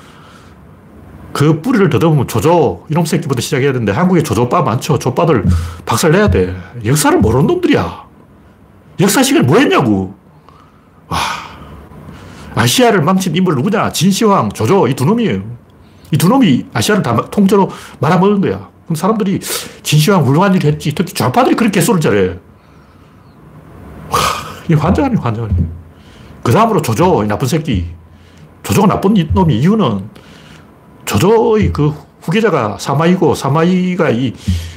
그 1.32 1.60
뿌리를 1.62 1.88
더듬으면 1.88 2.26
조조, 2.26 2.86
이놈 2.90 3.04
새끼부터 3.04 3.40
시작해야 3.40 3.72
되는데 3.72 3.92
한국에 3.92 4.22
조조빠 4.22 4.62
많죠. 4.62 4.98
조빠들 4.98 5.44
박살 5.86 6.10
내야 6.10 6.28
돼. 6.28 6.56
역사를 6.84 7.16
모르는 7.18 7.46
놈들이야. 7.46 8.04
역사 8.98 9.22
시간 9.22 9.46
뭐 9.46 9.58
했냐고. 9.58 10.14
와. 11.08 11.18
아시아를 12.56 13.02
망친 13.02 13.34
인물 13.36 13.54
누구냐? 13.54 13.92
진시황, 13.92 14.50
조조, 14.50 14.88
이 14.88 14.94
두 14.94 15.04
놈이에요. 15.04 15.40
이 16.12 16.16
두 16.18 16.28
놈이 16.28 16.66
아시아를 16.74 17.02
다 17.04 17.14
통째로 17.30 17.70
말아먹은 18.00 18.40
거야. 18.40 18.68
그럼 18.84 18.96
사람들이 18.96 19.38
진시황 19.84 20.24
훌륭한 20.24 20.52
일 20.56 20.64
했지. 20.64 20.92
특히 20.92 21.14
좌파들이 21.14 21.54
그렇게 21.54 21.78
개소를 21.78 22.00
잘해. 22.00 22.38
이 24.70 24.74
환장 24.74 25.06
아니에요, 25.06 25.20
환장 25.20 25.44
아니에요. 25.46 25.66
그 26.44 26.52
다음으로 26.52 26.80
조조, 26.80 27.24
이 27.24 27.26
나쁜 27.26 27.48
새끼. 27.48 27.86
조조가 28.62 28.86
나쁜 28.86 29.14
놈이 29.32 29.58
이유는 29.58 30.08
조조의 31.04 31.72
그 31.72 31.92
후계자가 32.22 32.78
사마이고 32.78 33.34
사마이가 33.34 34.10
이 34.10 34.32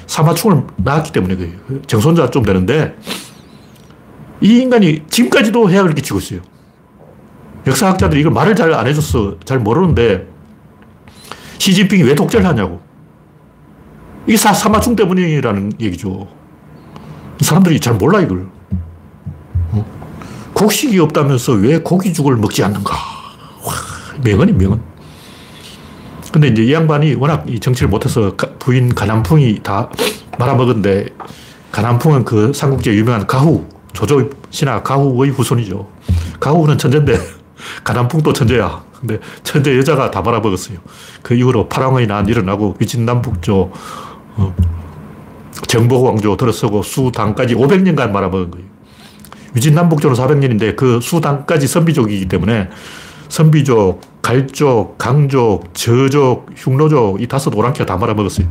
사마충을 0.08 0.64
낳았기 0.78 1.12
때문에 1.12 1.36
그래요. 1.36 1.54
정손자 1.86 2.32
좀 2.32 2.44
되는데 2.44 2.96
이 4.42 4.60
인간이 4.60 5.04
지금까지도 5.10 5.70
해악을 5.70 5.94
끼치고 5.94 6.20
있어요. 6.20 6.42
역사학자들이 7.68 8.22
이걸 8.22 8.34
말을 8.34 8.56
잘 8.56 8.74
안 8.74 8.88
해줬어. 8.88 9.38
잘 9.46 9.60
모르는데 9.60 10.28
시진핑이 11.60 12.04
왜 12.04 12.16
독재를 12.16 12.46
하냐고. 12.46 12.82
이게 14.26 14.38
사, 14.38 14.54
사마충 14.54 14.96
때문이라는 14.96 15.74
얘기죠. 15.80 16.28
사람들이 17.42 17.80
잘 17.80 17.94
몰라 17.94 18.22
이걸. 18.22 18.53
곡식이 20.64 20.98
없다면서 20.98 21.54
왜 21.54 21.78
고기죽을 21.80 22.38
먹지 22.38 22.64
않는가? 22.64 22.94
와, 22.94 23.74
명언이 24.24 24.54
명언. 24.54 24.82
근데 26.32 26.48
이제 26.48 26.64
이 26.64 26.74
양반이 26.74 27.16
워낙 27.16 27.44
이 27.48 27.60
정치를 27.60 27.90
못해서 27.90 28.34
부인 28.60 28.96
가남풍이 28.96 29.60
다 29.62 29.90
말아먹은데 30.40 31.08
가남풍은 31.72 32.24
그 32.24 32.54
삼국지에 32.54 32.94
유명한 32.96 33.28
가후, 33.28 33.68
조조 33.92 34.30
신하 34.52 34.82
가후의 34.82 35.32
후손이죠. 35.32 35.90
가후는 36.40 36.78
천재인데 36.78 37.20
가남풍도 37.84 38.32
천재야. 38.32 38.84
근데 39.02 39.20
천재 39.44 39.78
여자가 39.78 40.12
다 40.12 40.22
말아먹었어요. 40.22 40.78
그 41.22 41.34
이후로 41.34 41.68
파랑의 41.68 42.08
난 42.08 42.26
일어나고 42.26 42.78
위진남북조, 42.80 43.72
어, 44.38 44.56
정복 45.68 46.06
왕조 46.06 46.38
들어서고 46.38 46.84
수당까지 46.84 47.56
500년간 47.56 48.12
말아먹은 48.12 48.52
거예요. 48.52 48.73
위진남북조는 49.56 50.16
400년인데 50.16 50.76
그 50.76 51.00
수당까지 51.02 51.68
선비족이기 51.68 52.28
때문에 52.28 52.70
선비족, 53.30 54.02
갈족, 54.22 54.98
강족, 54.98 55.74
저족, 55.74 56.46
흉노족 56.56 57.22
이 57.22 57.28
다섯 57.28 57.56
오랑캐가 57.56 57.86
다 57.86 57.98
말아먹었어요. 57.98 58.48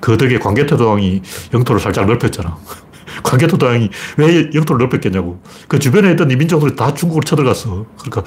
그 0.00 0.16
덕에 0.16 0.38
광개토도왕이 0.38 1.22
영토를 1.54 1.80
살짝 1.80 2.06
넓혔잖아. 2.06 2.56
광개토도왕이 3.22 3.90
왜 4.18 4.50
영토를 4.54 4.78
넓혔겠냐고. 4.84 5.40
그 5.68 5.78
주변에 5.78 6.12
있던 6.12 6.30
이민족들이 6.30 6.76
다 6.76 6.92
중국으로 6.92 7.24
쳐들어갔어. 7.24 7.86
그러니까 7.98 8.22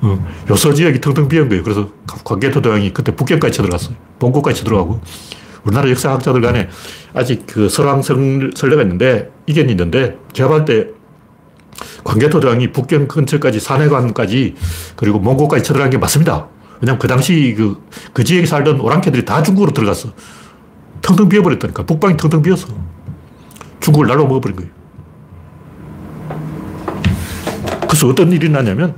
어, 0.00 0.26
요서 0.50 0.74
지역이 0.74 1.00
텅텅 1.00 1.28
비은 1.28 1.48
거예요. 1.48 1.62
그래서 1.62 1.88
광개토도왕이 2.24 2.92
그때 2.92 3.14
북경까지 3.14 3.56
쳐들어갔어요. 3.56 3.96
봉고까지 4.18 4.58
쳐들어가고. 4.58 5.00
우리나라 5.64 5.88
역사학자들 5.88 6.40
간에 6.40 6.68
아직 7.14 7.44
그 7.46 7.68
설왕설, 7.68 8.52
설례가 8.54 8.82
있는데, 8.82 9.30
이견이 9.46 9.70
있는데, 9.70 10.18
제가 10.32 10.48
볼때 10.48 10.88
광개토대왕이 12.04 12.72
북경 12.72 13.08
근처까지 13.08 13.60
산해관까지 13.60 14.54
그리고 14.96 15.18
몽고까지 15.18 15.64
쳐들어간 15.64 15.90
게 15.90 15.98
맞습니다. 15.98 16.48
왜냐면 16.80 16.98
그 16.98 17.08
당시 17.08 17.54
그, 17.56 17.82
그 18.12 18.24
지역에 18.24 18.46
살던 18.46 18.80
오랑캐들이 18.80 19.24
다 19.24 19.42
중국으로 19.42 19.72
들어갔어. 19.72 20.10
텅텅 21.00 21.28
비어버렸다니까. 21.28 21.84
북방이 21.84 22.16
텅텅 22.16 22.42
비었어. 22.42 22.68
중국을 23.80 24.06
날로 24.06 24.26
먹어버린 24.26 24.56
거예요. 24.56 24.70
그래서 27.88 28.08
어떤 28.08 28.32
일이 28.32 28.48
나냐면 28.48 28.96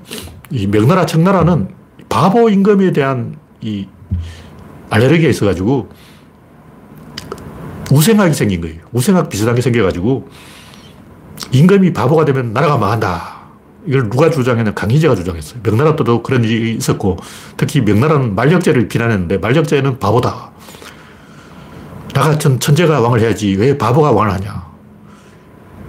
이 0.51 0.67
명나라, 0.67 1.07
청나라는 1.07 1.69
바보 2.09 2.49
임금에 2.49 2.93
대한 2.93 3.37
이 3.61 3.87
알레르기가 4.91 5.29
있어가지고 5.29 5.89
우생학이 7.91 8.35
생긴 8.35 8.61
거예요. 8.61 8.81
우생학 8.93 9.29
비슷한 9.29 9.55
게 9.55 9.61
생겨가지고 9.61 10.29
임금이 11.53 11.93
바보가 11.93 12.25
되면 12.25 12.53
나라가 12.53 12.76
망한다. 12.76 13.37
이걸 13.87 14.11
누가 14.11 14.31
주장했냐? 14.31 14.75
강희제가 14.75 15.15
주장했어요. 15.15 15.61
명나라 15.62 15.95
때도 15.95 16.23
그런 16.23 16.43
일이 16.45 16.75
있었고, 16.75 17.17
특히 17.57 17.81
명나라는 17.81 18.35
만력제를 18.35 18.88
비난했는데, 18.88 19.38
만력제는 19.38 19.99
바보다. 19.99 20.50
나 22.12 22.23
같은 22.23 22.59
천재가 22.59 23.00
왕을 23.00 23.21
해야지 23.21 23.55
왜 23.55 23.76
바보가 23.76 24.11
왕을 24.11 24.33
하냐. 24.35 24.67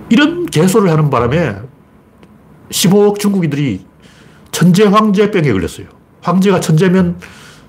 이런 0.09 0.45
개소를 0.45 0.91
하는 0.91 1.09
바람에 1.09 1.55
15억 2.69 3.19
중국인들이 3.19 3.85
천재 4.51 4.83
황제병에 4.85 5.51
걸렸어요. 5.51 5.87
황제가 6.21 6.59
천재면 6.59 7.17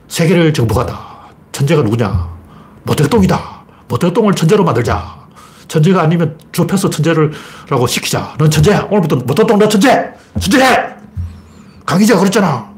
세계를 0.09 0.53
정복한다. 0.53 0.99
천재가 1.53 1.83
누구냐? 1.83 2.29
모택동이다. 2.83 3.65
모택동을 3.89 4.35
천재로 4.35 4.65
만들자. 4.65 5.18
천재가 5.69 6.03
아니면 6.03 6.39
좁혀서 6.53 6.91
천재를 6.91 7.33
라고 7.69 7.87
시키자. 7.87 8.35
넌 8.39 8.51
천재야. 8.51 8.89
오늘부터 8.91 9.17
모택동 9.17 9.59
너 9.59 9.69
천재! 9.69 10.11
천재해! 10.41 10.65
강희제가 11.87 12.19
그랬잖아. 12.19 12.71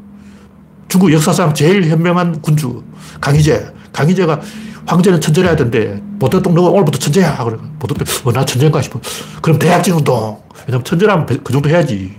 중국 0.89 1.13
역사상 1.13 1.55
제일 1.55 1.85
현명한 1.89 2.43
군주. 2.43 2.83
강희제. 3.21 3.73
강희제가 3.93 4.41
황제는 4.87 5.21
천재를 5.21 5.49
해야 5.49 5.57
되는데 5.57 6.03
모택동 6.19 6.55
너 6.55 6.63
오늘부터 6.63 6.99
천재야. 6.99 7.45
그래. 7.45 7.57
모택동, 7.79 8.07
어, 8.25 8.33
나 8.33 8.45
천재인가 8.45 8.83
싶어. 8.83 9.01
그럼 9.41 9.59
대학진 9.59 9.95
운동. 9.95 10.43
왜냐면 10.67 10.85
천재라면 10.85 11.27
그 11.27 11.53
정도 11.53 11.69
해야지. 11.71 12.17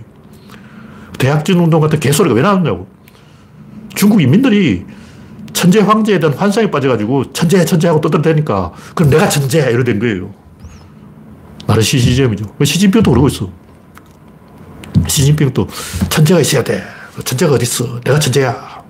대학진 1.18 1.58
운동 1.58 1.80
같은 1.80 2.00
개소리가 2.00 2.34
왜 2.34 2.42
나왔냐고. 2.42 2.88
중국 3.94 4.22
인민들이 4.22 4.84
천재 5.52 5.80
황제에 5.80 6.18
대한 6.18 6.34
환상에 6.34 6.70
빠져가지고 6.70 7.32
천재, 7.34 7.62
천재하고 7.62 8.00
떠들대니까 8.00 8.72
그럼 8.94 9.10
내가 9.10 9.28
천재! 9.28 9.70
이러 9.70 9.84
된 9.84 9.98
거예요. 9.98 10.41
나르시시즘이죠. 11.66 12.44
시진핑도 12.64 13.10
그러고 13.10 13.28
있어. 13.28 13.50
시진핑도 15.06 15.68
천재가 16.08 16.40
있어야 16.40 16.62
돼. 16.62 16.82
천재가 17.24 17.54
어딨어. 17.54 18.00
내가 18.00 18.18
천재야. 18.18 18.82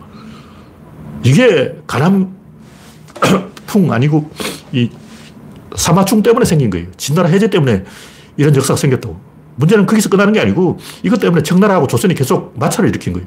이게 1.24 1.76
가남풍 1.86 2.32
아니고 3.92 4.30
이 4.72 4.90
사마충 5.76 6.22
때문에 6.22 6.44
생긴 6.44 6.70
거예요. 6.70 6.86
진나라 6.96 7.28
해제 7.28 7.48
때문에 7.48 7.84
이런 8.36 8.54
역사가 8.54 8.76
생겼다고. 8.76 9.18
문제는 9.56 9.86
거기서 9.86 10.08
끝나는 10.08 10.32
게 10.32 10.40
아니고 10.40 10.78
이것 11.02 11.20
때문에 11.20 11.42
청나라하고 11.42 11.86
조선이 11.86 12.14
계속 12.14 12.58
마찰을 12.58 12.88
일으킨 12.88 13.12
거예요. 13.12 13.26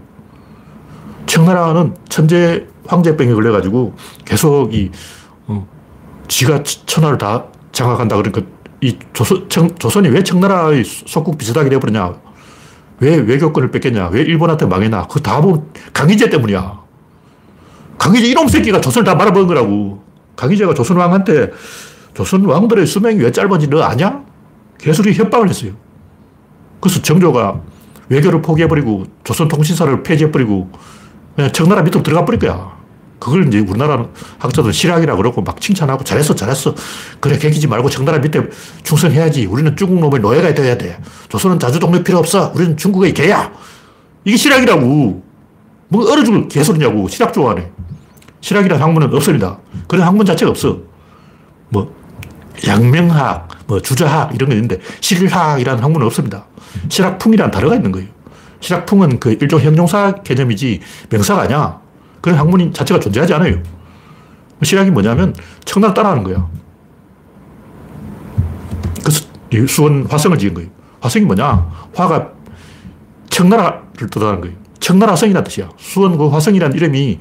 청나라는 1.27 1.95
천재 2.09 2.65
황제병에 2.87 3.33
걸려가지고 3.33 3.95
계속 4.25 4.73
이, 4.73 4.91
어, 5.47 5.67
지가 6.27 6.63
천하를 6.63 7.17
다 7.17 7.45
장악한다. 7.71 8.15
그러니까 8.15 8.41
이 8.81 8.97
조선, 9.13 9.47
청, 9.49 9.73
조선이 9.75 10.09
왜 10.09 10.23
청나라의 10.23 10.83
속국 10.85 11.37
비슷하게 11.37 11.69
되어버렸냐. 11.69 12.13
왜 12.99 13.15
외교권을 13.15 13.71
뺏겼냐. 13.71 14.09
왜 14.09 14.21
일본한테 14.21 14.65
망했냐. 14.65 15.07
그 15.07 15.21
다음은 15.21 15.63
강희제 15.93 16.29
때문이야. 16.29 16.79
강희제 17.97 18.27
이놈 18.27 18.47
새끼가 18.47 18.81
조선을 18.81 19.05
다 19.05 19.15
말아먹은 19.15 19.47
거라고. 19.47 20.03
강희제가 20.35 20.73
조선 20.73 20.97
왕한테 20.97 21.51
조선 22.13 22.43
왕들의 22.45 22.85
수명이 22.85 23.17
왜 23.17 23.31
짧은지 23.31 23.69
너 23.69 23.81
아냐? 23.81 24.23
개소리 24.77 25.13
협박을 25.13 25.49
했어요. 25.49 25.71
그래서 26.79 27.01
정조가 27.01 27.61
외교를 28.09 28.41
포기해버리고 28.41 29.05
조선 29.23 29.47
통신사를 29.47 30.03
폐지해버리고 30.03 30.69
그냥 31.35 31.51
청나라 31.51 31.81
밑으로 31.81 32.03
들어가 32.03 32.25
버릴 32.25 32.39
거야. 32.39 32.75
그걸 33.25 33.47
이제 33.47 33.57
우리나라 33.57 34.05
학자들 34.37 34.71
실학이라 34.71 35.15
그러고 35.15 35.41
막 35.41 35.59
칭찬하고 35.59 36.03
잘했어, 36.03 36.35
잘했어. 36.35 36.75
그래, 37.19 37.39
개기지 37.39 37.65
말고 37.65 37.89
청나라 37.89 38.19
밑에 38.19 38.39
충성해야지. 38.83 39.47
우리는 39.47 39.75
중국 39.75 39.99
놈의 39.99 40.19
노예가 40.19 40.53
돼야 40.53 40.77
돼. 40.77 40.99
조선은 41.29 41.57
자주동력 41.57 42.03
필요 42.03 42.19
없어. 42.19 42.51
우리는 42.53 42.77
중국의 42.77 43.15
개야. 43.15 43.51
이게 44.25 44.37
실학이라고. 44.37 45.23
뭐 45.87 46.11
얼어 46.11 46.23
죽을 46.23 46.47
개소리냐고. 46.47 47.07
실학 47.07 47.33
좋아하네. 47.33 47.71
실학이라는 48.41 48.83
학문은 48.83 49.11
없습니다. 49.15 49.57
그런 49.87 50.05
학문 50.05 50.23
자체가 50.23 50.51
없어. 50.51 50.81
뭐, 51.69 51.95
양명학, 52.67 53.47
뭐, 53.65 53.81
주자학 53.81 54.35
이런 54.35 54.49
게 54.49 54.55
있는데 54.55 54.79
실학이라는 55.01 55.83
학문은 55.83 56.05
없습니다. 56.05 56.45
실학풍이라는 56.89 57.49
단어가 57.49 57.73
있는 57.73 57.91
거예요. 57.91 58.07
실학풍은 58.59 59.19
그 59.19 59.31
일종 59.41 59.59
형용사 59.61 60.13
개념이지 60.21 60.81
명사가 61.09 61.41
아니야. 61.41 61.84
그런 62.25 62.39
학문 62.39 62.73
자체가 62.73 62.99
존재하지 62.99 63.35
않아요. 63.35 63.61
실학이 64.63 64.89
뭐냐면 64.89 65.35
청나라 65.63 65.93
따라하는 65.93 66.23
거야. 66.23 66.49
그래서 69.03 69.27
수원 69.67 70.07
화성을 70.07 70.35
지은 70.39 70.55
거예요. 70.55 70.69
화성이 71.01 71.23
뭐냐? 71.25 71.69
화가 71.93 72.31
청나라를 73.29 74.09
뜻하는 74.09 74.41
거예요. 74.41 74.55
청나라성이라는 74.79 75.43
뜻이야. 75.43 75.69
수원 75.77 76.17
그 76.17 76.27
화성이라는 76.27 76.75
이름이 76.75 77.19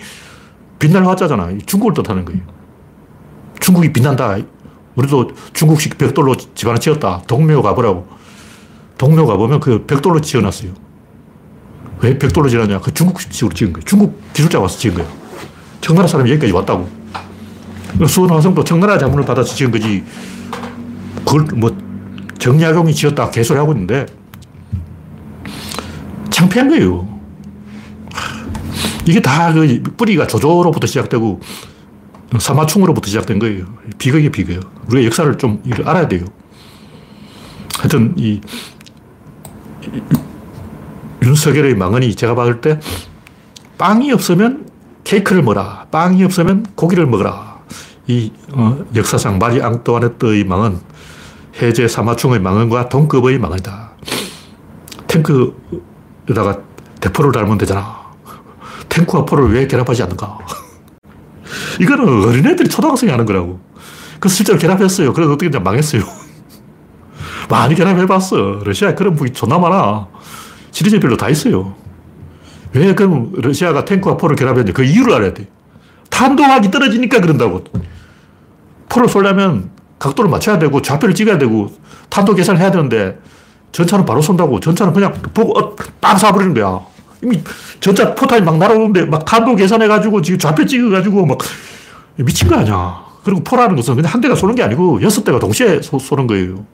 빛날 0.78 1.06
화자잖아. 1.06 1.50
중국을 1.66 1.92
뜻하는 2.02 2.24
거예요. 2.24 2.40
중국이 3.60 3.92
빛난다. 3.92 4.38
우리도 4.94 5.32
중국식 5.52 5.98
벽돌로 5.98 6.34
집 6.54 6.66
하나 6.66 6.78
지었다. 6.78 7.20
동묘 7.26 7.60
가보라고. 7.60 8.08
동묘 8.96 9.26
가보면 9.26 9.60
그 9.60 9.84
벽돌로 9.84 10.22
지어놨어요. 10.22 10.72
왜 12.04 12.18
벽돌로 12.18 12.50
지었냐? 12.50 12.80
그 12.80 12.92
중국식으로 12.92 13.54
지은 13.54 13.72
거예요. 13.72 13.84
중국 13.86 14.20
기술자가 14.34 14.62
와서 14.62 14.78
지은 14.78 14.92
거예요. 14.94 15.10
청나라 15.80 16.06
사람이 16.06 16.30
여기까지 16.32 16.52
왔다고. 16.52 16.86
수원 18.06 18.30
화성도 18.30 18.62
청나라 18.62 18.98
자문을 18.98 19.24
받아서 19.24 19.54
지은 19.54 19.70
거지. 19.70 20.04
그걸 21.24 21.46
뭐 21.56 21.74
정약용이 22.38 22.94
지었다 22.94 23.30
개소리 23.30 23.58
하고 23.58 23.72
있는데 23.72 24.04
창피한 26.28 26.68
거예요. 26.68 27.08
이게 29.06 29.20
다 29.20 29.52
그 29.52 29.82
뿌리가 29.96 30.26
조조로부터 30.26 30.86
시작되고 30.86 31.40
사마충으로부터 32.38 33.06
시작된 33.06 33.38
거예요. 33.38 33.64
비극이 33.96 34.30
비극이에요. 34.30 34.60
우리가 34.88 35.06
역사를 35.06 35.38
좀 35.38 35.62
알아야 35.86 36.06
돼요. 36.08 36.24
하여튼 37.78 38.14
이 38.18 38.42
윤석열의 41.24 41.74
망언이 41.76 42.14
제가 42.14 42.34
봤을 42.34 42.60
때 42.60 42.78
빵이 43.78 44.12
없으면 44.12 44.68
케이크를 45.04 45.42
먹어라. 45.42 45.87
빵이 45.90 46.22
없으면 46.24 46.66
고기를 46.74 47.06
먹어라. 47.06 47.58
이 48.06 48.30
어, 48.52 48.84
역사상 48.94 49.38
마리 49.38 49.62
앙뚜아네트의 49.62 50.44
망언, 50.44 50.80
해제 51.60 51.88
사마충의 51.88 52.40
망언과 52.40 52.88
동급의 52.90 53.38
망언이다. 53.38 53.92
탱크에다가 55.08 56.58
대포를 57.00 57.32
달면 57.32 57.56
되잖아. 57.58 58.04
탱크와 58.88 59.24
포를 59.24 59.52
왜 59.52 59.66
결합하지 59.66 60.02
않는가? 60.02 60.38
이거는 61.80 62.24
어린애들이 62.24 62.68
초등학생이 62.68 63.10
하는 63.10 63.24
거라고. 63.24 63.60
그 64.20 64.28
실제로 64.28 64.58
결합했어요. 64.58 65.12
그래서 65.12 65.32
어떻게 65.32 65.50
냐 65.50 65.58
망했어요. 65.60 66.02
많이 67.48 67.74
결합해봤어. 67.74 68.60
러시아에 68.64 68.94
그런 68.94 69.14
무기 69.14 69.32
존나 69.32 69.58
많아. 69.58 70.08
시리즈별로 70.74 71.16
다 71.16 71.28
있어요. 71.28 71.72
왜 72.72 72.94
그럼 72.94 73.30
러시아가 73.37 73.84
탱크와 73.84 74.16
포를 74.16 74.34
결합했는지 74.34 74.72
그 74.72 74.82
이유를 74.82 75.14
알아야 75.14 75.32
돼. 75.32 75.46
탄도학이 76.10 76.70
떨어지니까 76.72 77.20
그런다고. 77.20 77.62
포를 78.88 79.08
쏠려면 79.08 79.70
각도를 80.00 80.28
맞춰야 80.28 80.58
되고 80.58 80.82
좌표를 80.82 81.14
찍어야 81.14 81.38
되고 81.38 81.72
탄도 82.10 82.34
계산을 82.34 82.60
해야 82.60 82.72
되는데 82.72 83.18
전차는 83.70 84.04
바로 84.04 84.20
쏜다고. 84.20 84.58
전차는 84.58 84.92
그냥 84.92 85.12
보고 85.32 85.56
어, 85.56 85.76
빵 86.00 86.16
쏴버리는 86.16 86.52
거야. 86.54 86.80
이미 87.22 87.40
전차 87.78 88.12
포탄이 88.12 88.42
막 88.42 88.58
날아오는데 88.58 89.06
막 89.06 89.24
탄도 89.24 89.54
계산해가지고 89.54 90.22
지금 90.22 90.40
좌표 90.40 90.66
찍어가지고 90.66 91.24
막 91.24 91.38
미친 92.16 92.48
거 92.48 92.56
아니야. 92.56 93.04
그리고 93.22 93.44
포라는 93.44 93.76
것은 93.76 93.94
그냥 93.94 94.12
한 94.12 94.20
대가 94.20 94.34
쏘는 94.34 94.56
게 94.56 94.64
아니고 94.64 95.00
여섯 95.02 95.22
대가 95.22 95.38
동시에 95.38 95.80
쏘, 95.82 96.16
는 96.16 96.26
거예요. 96.26 96.66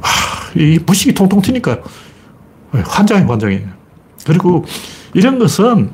하, 0.00 0.50
이 0.58 0.78
부식이 0.78 1.12
통통 1.12 1.42
튀니까 1.42 1.78
환장해, 2.82 3.24
환장해. 3.24 3.64
그리고 4.26 4.64
이런 5.12 5.38
것은 5.38 5.90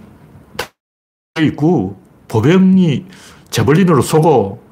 있고 1.40 2.00
보병이 2.28 3.06
제벌린으로 3.50 4.02
쏘고 4.02 4.62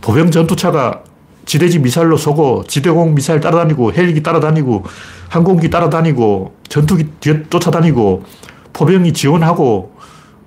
보병 0.00 0.30
전투차가 0.30 1.04
지대지 1.44 1.78
미사일로 1.80 2.16
쏘고 2.16 2.64
지대공 2.64 3.14
미사일 3.14 3.40
따라다니고 3.40 3.92
헬기 3.92 4.22
따라다니고 4.22 4.84
항공기 5.28 5.70
따라다니고 5.70 6.56
전투기 6.68 7.08
뒤에 7.20 7.44
쫓아다니고 7.50 8.24
포병이 8.72 9.12
지원하고 9.12 9.92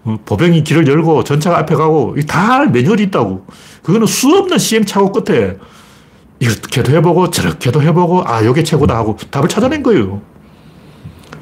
어, 0.05 0.17
보병이 0.25 0.63
길을 0.63 0.87
열고 0.87 1.23
전차가 1.23 1.59
앞에 1.59 1.75
가고 1.75 2.15
다 2.27 2.65
매뉴얼이 2.65 3.03
있다고. 3.03 3.45
그거는 3.83 4.07
수없는 4.07 4.57
시행착오 4.57 5.11
끝에 5.11 5.57
이렇게도 6.39 6.91
해보고 6.91 7.31
저렇게도 7.31 7.81
해보고 7.81 8.23
아 8.25 8.43
요게 8.45 8.63
최고다 8.63 8.95
하고 8.95 9.17
답을 9.31 9.47
찾아낸 9.47 9.81
거예요. 9.83 10.21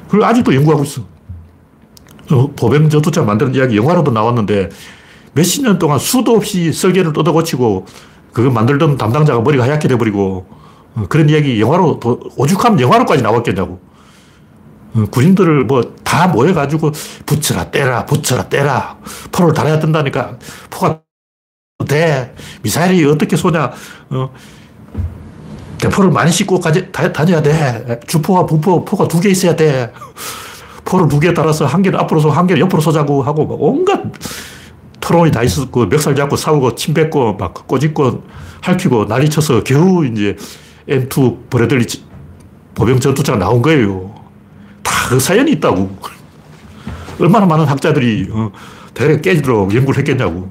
그걸 0.06 0.24
아직도 0.24 0.54
연구하고 0.54 0.84
있어. 0.84 1.02
어, 2.30 2.50
보병 2.56 2.88
전투차 2.88 3.22
만드는 3.22 3.54
이야기 3.54 3.76
영화로도 3.76 4.10
나왔는데 4.10 4.70
몇십 5.34 5.62
년 5.64 5.78
동안 5.78 5.98
수도 5.98 6.32
없이 6.36 6.72
설계를 6.72 7.12
뜯어 7.12 7.32
고치고 7.32 7.86
그거 8.32 8.50
만들던 8.50 8.96
담당자가 8.96 9.40
머리가 9.40 9.64
하얗게 9.64 9.88
돼버리고 9.88 10.46
어, 10.94 11.06
그런 11.08 11.28
이야기 11.28 11.60
영화로 11.60 12.00
오죽하면 12.36 12.80
영화로까지 12.80 13.22
나왔겠냐고. 13.22 13.80
어, 14.94 15.04
군인들을 15.10 15.64
뭐 15.64 15.82
다 16.14 16.28
모여가지고 16.28 16.92
붙여라 17.26 17.72
떼라 17.72 18.06
붙여라 18.06 18.48
떼라 18.48 18.96
포를 19.32 19.52
달아야 19.52 19.80
된다니까 19.80 20.38
포가 20.70 21.00
돼 21.88 22.32
미사일이 22.62 23.04
어떻게 23.04 23.36
쏘냐 23.36 23.72
어, 24.10 24.32
대포를 25.88 26.10
많이 26.10 26.30
싣고 26.32 26.60
가지, 26.60 26.90
다, 26.90 27.12
다녀야 27.12 27.42
돼. 27.42 28.00
주포와 28.06 28.46
부포, 28.46 28.84
포가 28.84 29.06
두 29.08 29.20
개 29.20 29.28
있어야 29.28 29.54
돼. 29.54 29.92
포를 30.84 31.08
두 31.08 31.18
개에 31.20 31.32
따라서 31.34 31.66
한 31.66 31.82
개를 31.82 31.98
앞으로 32.00 32.20
서, 32.20 32.30
한 32.30 32.46
개를 32.46 32.60
옆으로 32.62 32.80
쏘자고 32.80 33.22
하고, 33.22 33.46
막 33.46 33.56
온갖 33.60 34.02
토론이 35.00 35.30
다 35.30 35.42
있었고, 35.42 35.86
멱살 35.86 36.14
잡고 36.14 36.36
싸우고, 36.36 36.74
침 36.74 36.94
뱉고, 36.94 37.36
막 37.36 37.66
꼬집고, 37.66 38.22
핥히고, 38.62 39.06
난리 39.06 39.28
쳐서 39.28 39.62
겨우 39.62 40.04
이제 40.06 40.36
M2 40.88 41.50
브래들리 41.50 41.86
보병 42.74 43.00
전투차가 43.00 43.38
나온 43.38 43.62
거예요. 43.62 44.14
다 44.82 45.08
그 45.08 45.20
사연이 45.20 45.52
있다고. 45.52 45.96
얼마나 47.20 47.44
많은 47.46 47.66
학자들이 47.66 48.28
어, 48.32 48.50
대략 48.94 49.20
깨지도록 49.22 49.74
연구를 49.74 49.98
했겠냐고. 49.98 50.48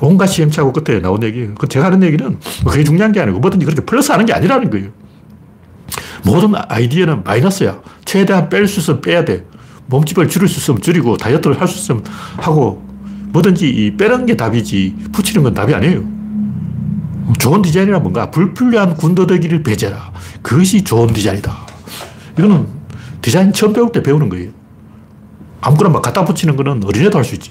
온갖 0.00 0.26
시행착오 0.26 0.72
끝에 0.72 1.00
나온 1.00 1.22
얘기. 1.22 1.48
그 1.58 1.68
제가 1.68 1.86
하는 1.86 2.02
얘기는 2.02 2.38
그게 2.66 2.82
중요한 2.84 3.12
게 3.12 3.20
아니고 3.20 3.38
뭐든지 3.38 3.64
그렇게 3.66 3.84
플러스 3.84 4.10
하는 4.12 4.26
게 4.26 4.32
아니라는 4.32 4.70
거예요. 4.70 4.90
모든 6.24 6.52
아이디어는 6.68 7.24
마이너스야. 7.24 7.80
최대한 8.04 8.48
뺄 8.48 8.66
수 8.66 8.80
있으면 8.80 9.00
빼야 9.00 9.24
돼. 9.24 9.44
몸집을 9.86 10.28
줄일 10.28 10.48
수 10.48 10.58
있으면 10.58 10.80
줄이고 10.80 11.16
다이어트를 11.16 11.60
할 11.60 11.68
수 11.68 11.78
있으면 11.78 12.04
하고 12.38 12.82
뭐든지 13.32 13.68
이 13.68 13.96
빼는 13.96 14.26
게 14.26 14.36
답이지 14.36 14.96
붙이는 15.12 15.42
건 15.42 15.54
답이 15.54 15.74
아니에요. 15.74 16.02
좋은 17.38 17.62
디자인이란 17.62 18.02
뭔가 18.02 18.30
불필요한 18.30 18.96
군더더기를 18.96 19.62
배제라. 19.62 20.12
그것이 20.42 20.82
좋은 20.82 21.12
디자인이다. 21.12 21.54
이거는 22.38 22.66
디자인 23.20 23.52
처음 23.52 23.72
배울 23.72 23.92
때 23.92 24.02
배우는 24.02 24.28
거예요. 24.28 24.50
아무거나 25.60 25.90
막 25.90 26.02
갖다 26.02 26.24
붙이는 26.24 26.56
거는 26.56 26.82
어린애도 26.84 27.16
할 27.18 27.24
수 27.24 27.34
있지. 27.34 27.50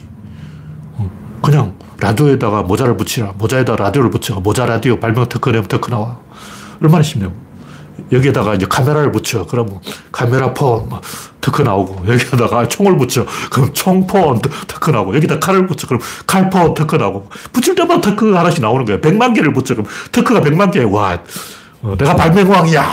그냥 1.42 1.74
라디오에다가 2.02 2.64
모자를 2.64 2.98
붙이라. 2.98 3.34
모자에다 3.38 3.76
라디오를 3.76 4.10
붙여. 4.10 4.40
모자 4.40 4.66
라디오 4.66 5.00
발명 5.00 5.30
특허 5.30 5.52
내면 5.52 5.68
특허 5.68 5.90
나와. 5.90 6.18
얼마나 6.82 7.04
쉽냐고. 7.04 7.34
여기에다가 8.12 8.56
이제 8.56 8.66
카메라를 8.68 9.12
붙여. 9.12 9.46
그러면 9.46 9.80
카메라 10.12 10.52
폰 10.54 10.90
특허 11.40 11.62
나오고. 11.64 12.12
여기에다가 12.12 12.68
총을 12.68 12.98
붙여. 12.98 13.26
그럼 13.52 13.72
총폰 13.74 14.42
특허 14.68 14.92
나오고. 14.92 15.16
여기다 15.16 15.40
칼을 15.40 15.68
붙여. 15.68 15.88
그럼 15.88 16.02
칼폰 16.26 16.74
특허 16.74 16.98
나오고. 16.98 17.30
붙일 17.54 17.76
때마다 17.76 18.02
특허 18.02 18.36
하나씩 18.36 18.62
나오는 18.62 18.84
거야. 18.84 19.00
백만 19.00 19.34
개를 19.34 19.54
붙여. 19.54 19.76
그럼 19.76 19.88
특허가 20.12 20.42
백만 20.42 20.72
개. 20.72 20.84
와, 20.84 21.20
어, 21.84 21.96
내가 21.98 22.16
발명왕이야. 22.16 22.84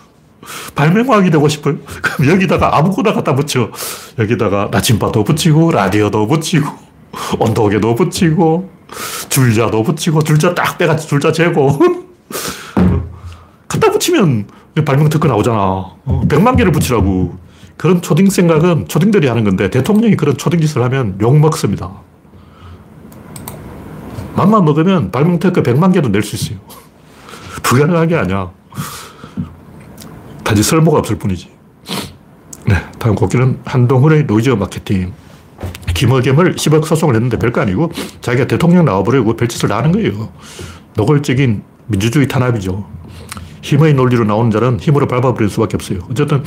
발명왕이 0.74 1.30
되고 1.30 1.46
싶어요? 1.46 1.76
그럼 2.00 2.30
여기다가 2.30 2.78
아무거나 2.78 3.12
갖다 3.12 3.34
붙여. 3.34 3.70
여기다가 4.18 4.68
나침반도 4.72 5.24
붙이고, 5.24 5.72
라디오도 5.72 6.26
붙이고. 6.26 6.89
온도계도 7.38 7.94
붙이고, 7.94 8.70
줄자도 9.28 9.82
붙이고, 9.82 10.22
줄자 10.22 10.54
딱 10.54 10.78
빼가 10.78 10.96
줄자 10.96 11.32
재고. 11.32 11.78
갖다 13.68 13.90
붙이면 13.92 14.46
발명 14.84 15.08
특허 15.08 15.28
나오잖아. 15.28 15.58
어, 15.58 16.22
100만 16.28 16.56
개를 16.56 16.72
붙이라고. 16.72 17.38
그런 17.76 18.02
초딩 18.02 18.28
생각은 18.28 18.88
초딩들이 18.88 19.26
하는 19.28 19.44
건데, 19.44 19.70
대통령이 19.70 20.16
그런 20.16 20.36
초딩 20.36 20.60
짓을 20.60 20.82
하면 20.84 21.16
욕 21.20 21.38
먹습니다. 21.38 21.90
맘만 24.36 24.64
먹으면 24.64 25.10
발명 25.10 25.38
특허 25.38 25.62
100만 25.62 25.92
개도 25.92 26.08
낼 26.08 26.22
수 26.22 26.36
있어요. 26.36 26.58
불가능한 27.62 28.08
게 28.08 28.16
아니야. 28.16 28.50
단지 30.44 30.62
쓸모가 30.62 30.98
없을 30.98 31.16
뿐이지. 31.16 31.48
네, 32.66 32.74
다음 32.98 33.14
꼭지는 33.14 33.60
한동훈의 33.64 34.24
노이즈 34.24 34.50
마케팅. 34.50 35.12
김의겸을 36.00 36.54
10억 36.54 36.86
소송을 36.86 37.14
했는데 37.14 37.36
별거 37.36 37.60
아니고 37.60 37.92
자기가 38.22 38.46
대통령 38.46 38.86
나와버리고 38.86 39.36
별짓을 39.36 39.68
다 39.68 39.76
하는 39.78 39.92
거예요. 39.92 40.30
노골적인 40.96 41.62
민주주의 41.88 42.26
탄압이죠. 42.26 42.86
힘의 43.60 43.92
논리로 43.92 44.24
나오는 44.24 44.50
자는 44.50 44.80
힘으로 44.80 45.06
밟아버릴 45.06 45.50
수밖에 45.50 45.76
없어요. 45.76 45.98
어쨌든 46.10 46.42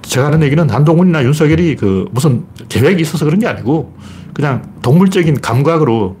제가 0.00 0.28
하는 0.28 0.42
얘기는 0.42 0.70
한동훈이나 0.70 1.22
윤석열이 1.22 1.76
그 1.76 2.06
무슨 2.12 2.46
계획이 2.70 3.02
있어서 3.02 3.26
그런 3.26 3.40
게 3.40 3.46
아니고 3.46 3.94
그냥 4.32 4.72
동물적인 4.80 5.42
감각으로 5.42 6.16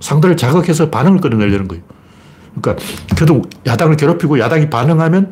상대를 0.00 0.36
자극해서 0.36 0.90
반응을 0.90 1.20
끌어내려는 1.20 1.68
거예요. 1.68 1.84
그러니까 2.60 2.84
그래도 3.14 3.42
야당을 3.64 3.96
괴롭히고 3.96 4.40
야당이 4.40 4.70
반응하면 4.70 5.30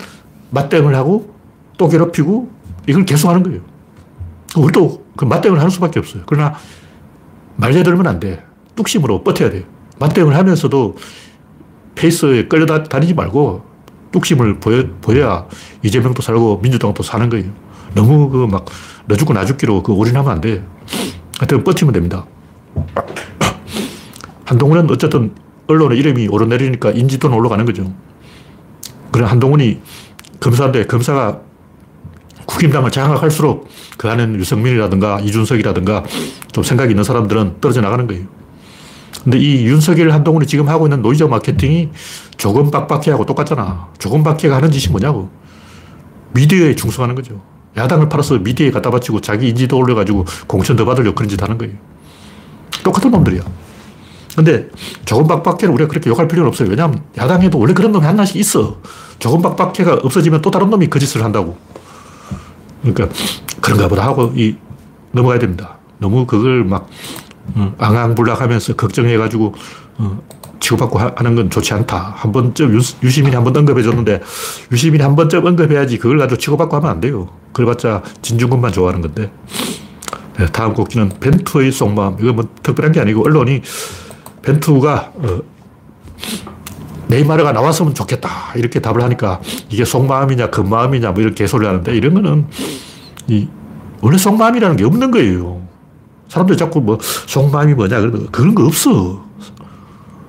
맞대응을 0.50 0.94
하고 0.94 1.34
또 1.78 1.88
괴롭히고 1.88 2.48
이걸 2.86 3.04
계속 3.04 3.30
하는 3.30 3.42
거예요. 3.42 3.60
우리도 4.56 5.03
그 5.16 5.24
맞대응을 5.24 5.58
하는 5.58 5.70
수밖에 5.70 5.98
없어요. 5.98 6.22
그러나 6.26 6.54
말려들면 7.56 8.06
안 8.06 8.20
돼. 8.20 8.44
뚝심으로 8.74 9.22
버텨야 9.22 9.50
돼. 9.50 9.64
맞대응을 9.98 10.34
하면서도 10.36 10.96
페이스에 11.94 12.48
끌려다니지 12.48 13.14
말고 13.14 13.64
뚝심을 14.10 14.58
보여, 14.60 14.84
보여야 15.00 15.46
이재명도 15.82 16.22
살고 16.22 16.58
민주당도 16.62 17.02
사는 17.02 17.28
거예요. 17.28 17.50
너무 17.94 18.28
그 18.28 18.46
막 18.46 18.64
너 19.06 19.16
죽고 19.16 19.34
나 19.34 19.44
죽기로 19.44 19.82
그 19.82 19.92
올인하면 19.92 20.30
안 20.32 20.40
돼. 20.40 20.64
하여튼 21.38 21.62
버티면 21.62 21.92
됩니다. 21.92 22.24
한동훈은 24.44 24.90
어쨌든 24.90 25.34
언론의 25.66 25.98
이름이 25.98 26.28
오르내리니까 26.28 26.90
인지도는 26.90 27.36
올라가는 27.36 27.64
거죠. 27.64 27.92
그래 29.10 29.24
한동훈이 29.26 29.80
검사인데 30.40 30.86
검사가 30.86 31.40
국힘당을 32.46 32.90
장악할수록 32.90 33.68
그 33.96 34.08
안에는 34.08 34.38
유승민이라든가 34.38 35.20
이준석이라든가 35.20 36.04
좀 36.52 36.64
생각이 36.64 36.90
있는 36.90 37.04
사람들은 37.04 37.56
떨어져 37.60 37.80
나가는 37.80 38.06
거예요. 38.06 38.24
근데 39.22 39.38
이 39.38 39.64
윤석열 39.64 40.10
한동훈이 40.10 40.46
지금 40.46 40.68
하고 40.68 40.86
있는 40.86 41.00
노이즈 41.00 41.24
마케팅이 41.24 41.88
조금박해하고 42.36 43.24
똑같잖아. 43.24 43.88
조금박해가 43.98 44.56
하는 44.56 44.70
짓이 44.70 44.90
뭐냐고. 44.90 45.30
미디어에 46.32 46.74
충성하는 46.74 47.14
거죠. 47.14 47.40
야당을 47.76 48.08
팔아서 48.08 48.38
미디어에 48.38 48.70
갖다 48.70 48.90
바치고 48.90 49.20
자기 49.20 49.48
인지도 49.48 49.78
올려가지고 49.78 50.26
공천 50.46 50.76
더 50.76 50.84
받으려고 50.84 51.14
그런 51.14 51.28
짓 51.28 51.42
하는 51.42 51.56
거예요. 51.56 51.74
똑같은 52.82 53.10
놈들이야. 53.10 53.42
근데 54.36 54.68
조금박해를 55.04 55.70
우리가 55.70 55.88
그렇게 55.88 56.10
욕할 56.10 56.26
필요는 56.26 56.48
없어요. 56.48 56.68
왜냐하면 56.68 57.02
야당에도 57.16 57.58
원래 57.58 57.72
그런 57.72 57.92
놈이 57.92 58.04
하나씩 58.04 58.36
있어. 58.36 58.78
조금 59.18 59.40
빡빡해가 59.42 60.00
없어지면 60.02 60.42
또 60.42 60.50
다른 60.50 60.70
놈이 60.70 60.88
그 60.88 60.98
짓을 60.98 61.24
한다고. 61.24 61.56
그러니까 62.84 63.08
그런가 63.60 63.88
보다 63.88 64.04
하고 64.04 64.32
이 64.34 64.56
넘어가야 65.12 65.38
됩니다. 65.38 65.78
너무 65.98 66.26
그걸 66.26 66.64
막 66.64 66.88
어, 67.54 67.74
앙앙불락하면서 67.78 68.74
걱정해가지고 68.76 69.54
어, 69.98 70.22
치고받고 70.60 70.98
하 70.98 71.12
는 71.22 71.34
건 71.36 71.50
좋지 71.50 71.74
않다. 71.74 72.14
한 72.16 72.32
번쯤 72.32 72.74
유, 72.74 72.80
시민이 73.10 73.34
한 73.34 73.44
번 73.44 73.54
언급해 73.56 73.82
줬는데 73.82 74.22
유시민이 74.72 75.02
한 75.02 75.14
번쯤 75.14 75.44
언급해야지 75.44 75.98
그걸 75.98 76.18
가지고 76.18 76.38
치고받고 76.38 76.76
하면 76.76 76.90
안 76.90 77.00
돼요. 77.00 77.28
그래봤자 77.52 78.02
진중권만 78.22 78.72
좋아하는 78.72 79.02
건데. 79.02 79.30
네, 80.38 80.46
다음 80.46 80.72
곡지는 80.74 81.10
벤투의 81.20 81.70
속마음. 81.70 82.16
이거 82.20 82.32
뭐 82.32 82.48
특별한 82.62 82.92
게 82.92 83.00
아니고 83.00 83.24
언론이 83.24 83.60
벤투가 84.42 85.12
어, 85.16 85.40
네이마르가 87.14 87.52
나왔으면 87.52 87.94
좋겠다. 87.94 88.52
이렇게 88.56 88.80
답을 88.80 89.02
하니까 89.02 89.40
이게 89.68 89.84
속마음이냐, 89.84 90.50
겉마음이냐, 90.50 91.12
뭐 91.12 91.22
이렇게 91.22 91.44
개소리를 91.44 91.68
하는데 91.68 91.96
이런 91.96 92.14
거는 92.14 92.46
이, 93.28 93.48
원래 94.00 94.18
속마음이라는 94.18 94.76
게 94.76 94.84
없는 94.84 95.10
거예요. 95.12 95.62
사람들이 96.28 96.58
자꾸 96.58 96.80
뭐 96.80 96.98
속마음이 97.00 97.74
뭐냐, 97.74 98.00
그런 98.32 98.54
거 98.54 98.66
없어. 98.66 99.22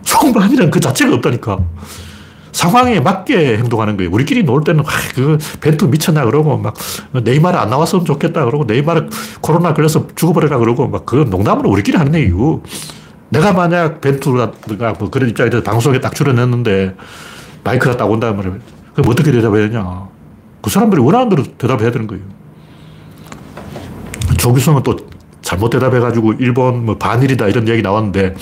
속마음이라는 0.04 0.70
그 0.70 0.80
자체가 0.80 1.16
없다니까. 1.16 1.60
상황에 2.52 3.02
맞게 3.02 3.58
행동하는 3.58 3.98
거예요. 3.98 4.10
우리끼리 4.14 4.44
놀 4.44 4.64
때는, 4.64 4.82
아, 4.82 4.92
그, 5.14 5.38
벤투 5.60 5.90
미쳤나 5.90 6.24
그러고, 6.24 6.58
막, 6.58 6.74
네이마르 7.12 7.58
안 7.58 7.70
나왔으면 7.70 8.06
좋겠다 8.06 8.46
그러고, 8.46 8.64
네이마르 8.64 9.10
코로나 9.42 9.74
걸려서 9.74 10.08
죽어버리라 10.16 10.60
그러고, 10.60 10.88
막, 10.88 11.06
그건 11.06 11.30
농담으로 11.30 11.70
우리끼리 11.70 11.98
하는 11.98 12.16
얘기고, 12.16 12.64
내가 13.36 13.52
만약 13.52 14.00
벤투라든가 14.00 14.94
뭐 14.94 15.10
그런 15.10 15.30
입장에 15.30 15.52
서 15.52 15.62
방송에 15.62 16.00
딱 16.00 16.16
출연했는데 16.16 16.96
마이크가 17.66 17.98
딱 17.98 18.10
온다면 18.10 18.38
말이야. 18.38 18.54
그럼 18.94 19.12
어떻게 19.12 19.32
대답해야 19.32 19.68
되냐. 19.68 20.08
그 20.62 20.70
사람들이 20.70 21.02
원하는 21.02 21.28
대로 21.28 21.44
대답해야 21.44 21.92
되는 21.92 22.08
거예요. 22.08 22.24
조규성은 24.38 24.84
또 24.84 24.96
잘못 25.42 25.70
대답해가지고 25.70 26.34
일본 26.40 26.86
뭐 26.86 26.98
반일이다 26.98 27.48
이런 27.48 27.68
얘기 27.68 27.82
나왔는데 27.82 28.36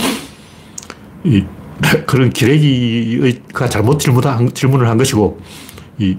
이 1.24 1.44
그런 2.06 2.30
기레기가 2.30 3.68
잘못 3.68 3.98
질문한, 3.98 4.54
질문을 4.54 4.88
한 4.88 4.98
것이고 4.98 5.40
이 5.98 6.18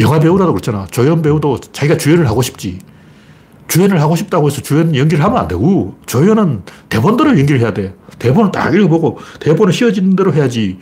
영화 0.00 0.18
배우라고 0.18 0.54
그랬잖아. 0.54 0.86
조연 0.90 1.20
배우도 1.20 1.60
자기가 1.72 1.98
주연을 1.98 2.26
하고 2.26 2.40
싶지. 2.40 2.78
주연을 3.68 4.00
하고 4.00 4.14
싶다고 4.16 4.48
해서 4.48 4.60
주연 4.60 4.94
연기를 4.94 5.24
하면 5.24 5.38
안 5.38 5.48
되고, 5.48 5.96
조연은 6.06 6.62
대본대로 6.88 7.30
연기를 7.30 7.60
해야 7.60 7.72
돼. 7.72 7.94
대본을 8.18 8.52
딱 8.52 8.74
읽어보고, 8.74 9.18
대본을 9.40 9.72
씌워지는 9.72 10.16
대로 10.16 10.32
해야지. 10.32 10.78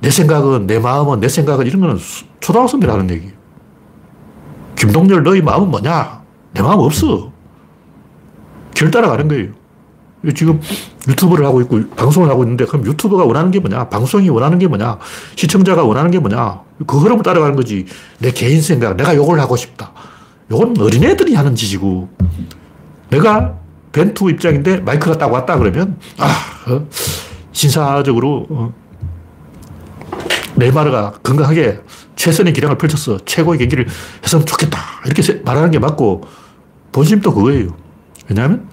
내 0.00 0.10
생각은, 0.10 0.66
내 0.66 0.78
마음은, 0.78 1.20
내 1.20 1.28
생각은 1.28 1.66
이런 1.66 1.80
거는 1.80 1.98
초등학생들이 2.40 2.90
하는 2.90 3.10
얘기. 3.10 3.30
김동열, 4.76 5.22
너희 5.22 5.42
마음은 5.42 5.70
뭐냐? 5.70 6.22
내 6.52 6.62
마음 6.62 6.80
없어. 6.80 7.32
길 8.74 8.90
따라가는 8.90 9.28
거예요. 9.28 9.48
지금 10.34 10.60
유튜브를 11.08 11.46
하고 11.46 11.60
있고 11.60 11.88
방송을 11.90 12.28
하고 12.28 12.42
있는데 12.42 12.64
그럼 12.64 12.84
유튜브가 12.86 13.24
원하는 13.24 13.50
게 13.50 13.60
뭐냐? 13.60 13.88
방송이 13.88 14.28
원하는 14.28 14.58
게 14.58 14.66
뭐냐? 14.66 14.98
시청자가 15.36 15.84
원하는 15.84 16.10
게 16.10 16.18
뭐냐? 16.18 16.60
그 16.86 16.98
흐름을 16.98 17.22
따라가는 17.22 17.56
거지. 17.56 17.86
내 18.18 18.30
개인 18.30 18.60
생각, 18.60 18.96
내가 18.96 19.14
욕을 19.14 19.38
하고 19.40 19.56
싶다. 19.56 19.92
요건 20.50 20.78
어린애들이 20.78 21.34
하는 21.34 21.54
짓이고 21.54 22.08
내가 23.10 23.58
벤투 23.92 24.30
입장인데 24.30 24.80
마이크가 24.80 25.18
딱 25.18 25.32
왔다 25.32 25.58
그러면 25.58 25.98
아, 26.18 26.70
어, 26.70 26.86
신사적으로 27.52 28.46
어, 28.50 28.74
네이마르가 30.56 31.12
건강하게 31.22 31.80
최선의 32.16 32.52
기량을 32.52 32.78
펼쳐서 32.78 33.18
최고의 33.24 33.58
경기를 33.58 33.86
했으면 34.22 34.44
좋겠다. 34.46 34.78
이렇게 35.04 35.40
말하는 35.44 35.70
게 35.70 35.78
맞고 35.78 36.24
본심도 36.92 37.34
그거예요. 37.34 37.76
왜냐하면 38.28 38.68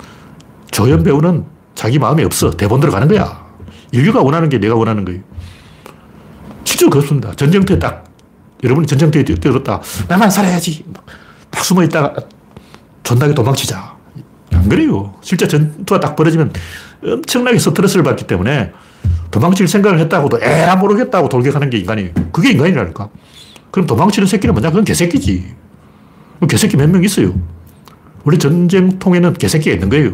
조연 0.71 1.03
배우는 1.03 1.45
자기 1.75 1.99
마음이 1.99 2.23
없어. 2.23 2.51
대본대로 2.51 2.91
가는 2.91 3.07
거야. 3.07 3.45
인류가 3.91 4.21
원하는 4.21 4.49
게 4.49 4.59
내가 4.59 4.75
원하는 4.75 5.05
거예요. 5.05 5.21
진짜 6.63 6.89
그렇습니다. 6.89 7.33
전쟁터에 7.35 7.77
딱, 7.77 8.05
여러분이 8.63 8.87
전쟁터에 8.87 9.23
뛰어들었다. 9.23 9.81
나만 10.07 10.29
살아야지. 10.31 10.85
딱 11.63 11.65
숨어 11.65 11.81
있다가 11.83 12.13
존나게 13.03 13.33
도망치자. 13.33 13.95
안 14.51 14.69
그래요. 14.69 15.15
실제 15.21 15.47
전투가 15.47 15.99
딱 15.99 16.15
벌어지면 16.15 16.51
엄청나게 17.03 17.57
스트레스를 17.57 18.03
받기 18.03 18.27
때문에 18.27 18.71
도망칠 19.31 19.67
생각을 19.67 19.99
했다고도 19.99 20.39
에라 20.41 20.75
모르겠다고 20.75 21.29
돌격하는 21.29 21.69
게 21.69 21.77
인간이에요. 21.77 22.11
그게 22.33 22.51
인간이라니까. 22.51 23.09
그럼 23.71 23.87
도망치는 23.87 24.27
새끼는 24.27 24.53
뭐냐? 24.53 24.69
그건 24.69 24.83
개새끼지. 24.83 25.55
개새끼 26.49 26.75
몇 26.75 26.89
명 26.89 27.03
있어요. 27.03 27.33
원래 28.25 28.37
전쟁통에는 28.37 29.33
개새끼가 29.33 29.73
있는 29.73 29.89
거예요. 29.89 30.11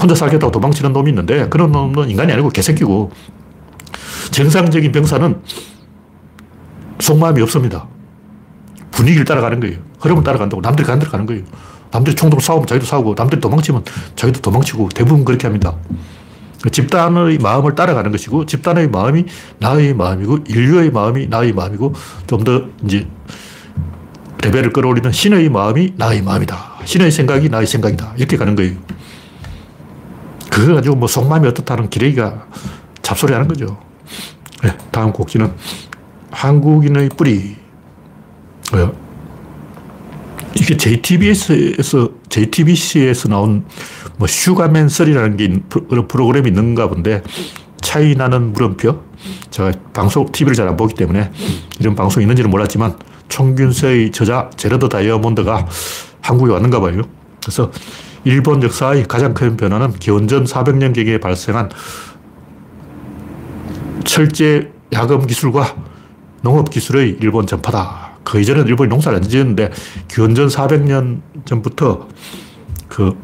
혼자 0.00 0.14
살겠다고 0.14 0.50
도망치는 0.50 0.92
놈이 0.94 1.10
있는데 1.10 1.46
그런 1.50 1.70
놈은 1.72 2.08
인간이 2.08 2.32
아니고 2.32 2.48
개새끼고 2.48 3.12
정상적인 4.30 4.90
병사는 4.92 5.42
속마음이 7.00 7.42
없습니다. 7.42 7.86
분위기를 8.94 9.24
따라가는 9.24 9.60
거예요. 9.60 9.76
흐름을 10.00 10.24
따라간다고. 10.24 10.62
남들이 10.62 10.86
가는 10.86 10.98
대로 11.00 11.10
가는 11.10 11.26
거예요. 11.26 11.42
남들이 11.90 12.16
총으로 12.16 12.40
싸우면 12.40 12.66
자기도 12.66 12.86
싸우고 12.86 13.14
남들이 13.16 13.40
도망치면 13.40 13.84
자기도 14.16 14.40
도망치고 14.40 14.88
대부분 14.90 15.24
그렇게 15.24 15.46
합니다. 15.46 15.74
집단의 16.72 17.38
마음을 17.38 17.74
따라가는 17.74 18.10
것이고 18.10 18.46
집단의 18.46 18.88
마음이 18.88 19.26
나의 19.58 19.94
마음이고 19.94 20.38
인류의 20.48 20.90
마음이 20.90 21.26
나의 21.28 21.52
마음이고 21.52 21.92
좀 22.26 22.42
더 22.44 22.64
이제 22.84 23.06
레벨을 24.42 24.72
끌어올리는 24.72 25.10
신의 25.10 25.48
마음이 25.48 25.94
나의 25.96 26.22
마음이다. 26.22 26.74
신의 26.84 27.10
생각이 27.10 27.48
나의 27.48 27.66
생각이다. 27.66 28.14
이렇게 28.16 28.36
가는 28.36 28.54
거예요. 28.54 28.74
그거 30.50 30.74
가지고 30.74 30.96
뭐 30.96 31.08
속마음이 31.08 31.48
어떻다는 31.48 31.88
기레기가 31.88 32.46
잡소리 33.02 33.32
하는 33.32 33.48
거죠. 33.48 33.78
네, 34.62 34.76
다음 34.90 35.12
곡지는 35.12 35.52
한국인의 36.30 37.10
뿌리. 37.10 37.56
뭐야? 38.72 38.92
이게 40.54 40.76
JTBS에서, 40.76 42.10
JTBC에서 42.28 43.28
나온 43.28 43.64
뭐 44.16 44.28
슈가맨 44.28 44.88
썰이라는 44.88 45.36
게 45.36 45.60
그런 45.88 46.06
프로그램이 46.08 46.48
있는가 46.48 46.88
본데 46.88 47.22
차이 47.80 48.14
나는 48.14 48.52
물음표. 48.52 49.02
제가 49.50 49.72
방송, 49.92 50.30
TV를 50.30 50.54
잘 50.54 50.68
안 50.68 50.76
보기 50.76 50.94
때문에 50.94 51.30
이런 51.80 51.94
방송이 51.94 52.24
있는지는 52.24 52.50
몰랐지만 52.50 52.96
총균세의 53.28 54.12
저자 54.12 54.50
제러드 54.56 54.88
다이아몬드가 54.88 55.66
한국에 56.20 56.52
왔는가 56.52 56.80
봐요. 56.80 57.02
그래서 57.42 57.70
일본 58.24 58.62
역사의 58.62 59.04
가장 59.04 59.34
큰 59.34 59.56
변화는 59.56 59.94
기원전 59.94 60.44
400년경에 60.44 61.20
발생한 61.20 61.70
철제 64.04 64.72
야금 64.92 65.26
기술과 65.26 65.76
농업 66.42 66.70
기술의 66.70 67.18
일본 67.20 67.46
전파다. 67.46 68.03
그 68.24 68.40
이전에는 68.40 68.66
일본이 68.68 68.88
농사를 68.88 69.16
안 69.16 69.22
지었는데 69.22 69.70
기원전 70.08 70.48
400년 70.48 71.20
전부터 71.44 72.08
그 72.88 73.16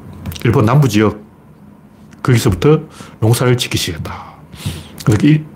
일본 0.45 0.65
남부 0.65 0.89
지역 0.89 1.21
거기서부터 2.23 2.81
농사를 3.21 3.57
짓기 3.57 3.79
시작했다. 3.79 4.31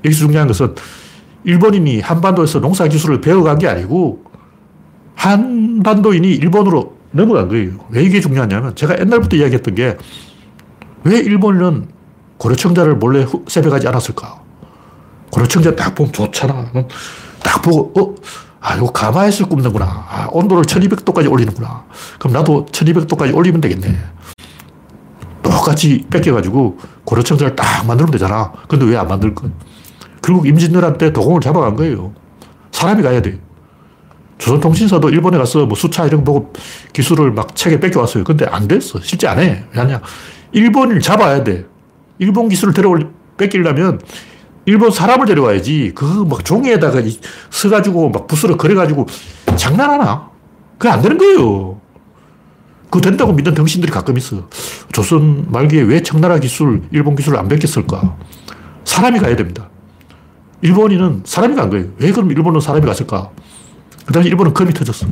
여기서 0.05 0.19
중요한 0.19 0.49
것은 0.49 0.75
일본인이 1.45 2.01
한반도에서 2.01 2.61
농사 2.61 2.89
기술을 2.89 3.21
배워간 3.21 3.59
게 3.59 3.69
아니고 3.69 4.25
한반도인이 5.15 6.29
일본으로 6.33 6.97
넘어간 7.11 7.49
거예요. 7.49 7.73
왜 7.91 8.03
이게 8.03 8.21
중요하냐면 8.21 8.75
제가 8.75 8.99
옛날부터 8.99 9.37
이야기했던 9.37 9.75
게 9.75 9.97
왜 11.05 11.19
일본은 11.19 11.87
고려청자를 12.39 12.97
몰래 12.97 13.27
세배가지 13.47 13.87
않았을까? 13.89 14.43
고려청자 15.31 15.77
딱 15.77 15.95
보면 15.95 16.13
좋잖아. 16.13 16.73
딱 17.43 17.63
보고, 17.63 17.93
어? 18.01 18.15
아, 18.67 18.77
이거 18.77 18.87
가마에서 18.91 19.47
굽는구나. 19.47 19.85
아, 19.85 20.29
온도를 20.33 20.65
1200도까지 20.65 21.31
올리는구나. 21.31 21.85
그럼 22.19 22.33
나도 22.33 22.65
1200도까지 22.73 23.35
올리면 23.35 23.61
되겠네. 23.61 23.95
똑같이 25.43 26.07
뺏겨가지고 26.09 26.79
고려청자를 27.05 27.55
딱 27.57 27.87
만들면 27.87 28.11
되잖아. 28.13 28.53
근데 28.67 28.87
왜 28.87 28.97
안 28.97 29.07
만들까? 29.07 29.49
결국 30.23 30.47
임진왜란 30.47 30.97
때 30.97 31.13
도공을 31.13 31.43
잡아간 31.43 31.77
거예요. 31.77 32.15
사람이 32.73 33.03
가야 33.03 33.21
돼. 33.21 33.39
조선통신사도 34.39 35.11
일본에 35.11 35.37
가서 35.37 35.67
뭐 35.67 35.77
수차 35.77 36.07
이런 36.07 36.25
거 36.25 36.33
보고 36.33 36.53
기술을 36.95 37.33
막 37.33 37.55
책에 37.55 37.79
뺏겨왔어요. 37.81 38.25
근데 38.25 38.47
안 38.47 38.67
됐어. 38.67 38.99
실제 39.03 39.29
안 39.29 39.41
해. 39.41 39.65
왜냐 39.77 40.01
일본을 40.53 41.01
잡아야 41.01 41.45
돼. 41.45 41.67
일본 42.19 42.49
기술을 42.49 42.73
데려올, 42.73 43.11
뺏기려면 43.37 44.01
일본 44.67 44.91
사람을 44.91 45.27
데려와야지. 45.27 45.93
그거 45.95 46.25
막 46.25 46.45
종이에다가 46.45 47.03
써가지고 47.51 48.11
막 48.11 48.27
붓으로 48.27 48.57
그려가지고 48.57 49.07
장난하나? 49.57 50.31
그게 50.79 50.89
안 50.93 51.03
되는 51.03 51.19
거예요. 51.19 51.81
그거 52.85 53.01
된다고 53.01 53.33
믿는 53.33 53.55
당신들이 53.55 53.93
가끔 53.93 54.17
있어. 54.17 54.49
조선 54.93 55.47
말기에 55.51 55.83
왜 55.83 56.03
청나라 56.03 56.39
기술, 56.39 56.83
일본 56.93 57.17
기술을 57.17 57.39
안 57.39 57.49
뺏겼을까? 57.49 58.17
사람이 58.85 59.19
가야 59.19 59.37
됩니다. 59.37 59.69
일본인은 60.63 61.23
사람이 61.25 61.57
간 61.57 61.69
거예요. 61.71 61.87
왜 61.99 62.11
그럼 62.13 62.31
일본은 62.31 62.61
사람이 62.61 62.87
갔을까? 62.87 63.31
그 64.07 64.13
당시 64.13 64.29
일본은 64.29 64.55
금이 64.55 64.73
터졌어. 64.73 65.07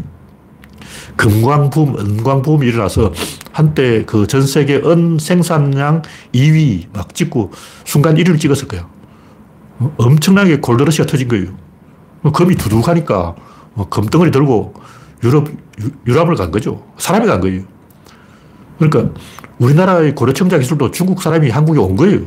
금광붐, 1.17 1.99
은광붐이 1.99 2.67
일어나서 2.67 3.13
한때 3.53 4.05
그 4.07 4.27
전 4.27 4.47
세계 4.47 4.77
은 4.77 5.19
생산량 5.21 6.03
2위 6.35 6.87
막 6.95 7.15
찍고 7.15 7.51
순간 7.85 8.15
1위를 8.15 8.39
찍었을. 8.41 8.67
어? 8.79 8.92
엄청나게 9.97 10.59
골드러시가 10.61 11.07
터진 11.07 11.29
거예요. 11.29 11.47
뭐 12.21 12.33
금이 12.33 12.55
두둑하니까 12.57 13.35
뭐 13.75 13.89
금덩어리 13.89 14.31
들고 14.31 14.75
유럽, 15.25 15.49
유럽을 16.07 16.35
간 16.37 16.51
거죠. 16.51 16.85
사람이 16.99 17.27
간 17.27 17.41
거예요. 17.41 17.63
그러니까 18.79 19.15
우리나라의 19.59 20.15
고려청자 20.15 20.59
기술도 20.59 20.91
중국 20.91 21.23
사람이 21.23 21.51
한국에 21.51 21.79
온 21.79 21.97
거예요. 21.97 22.21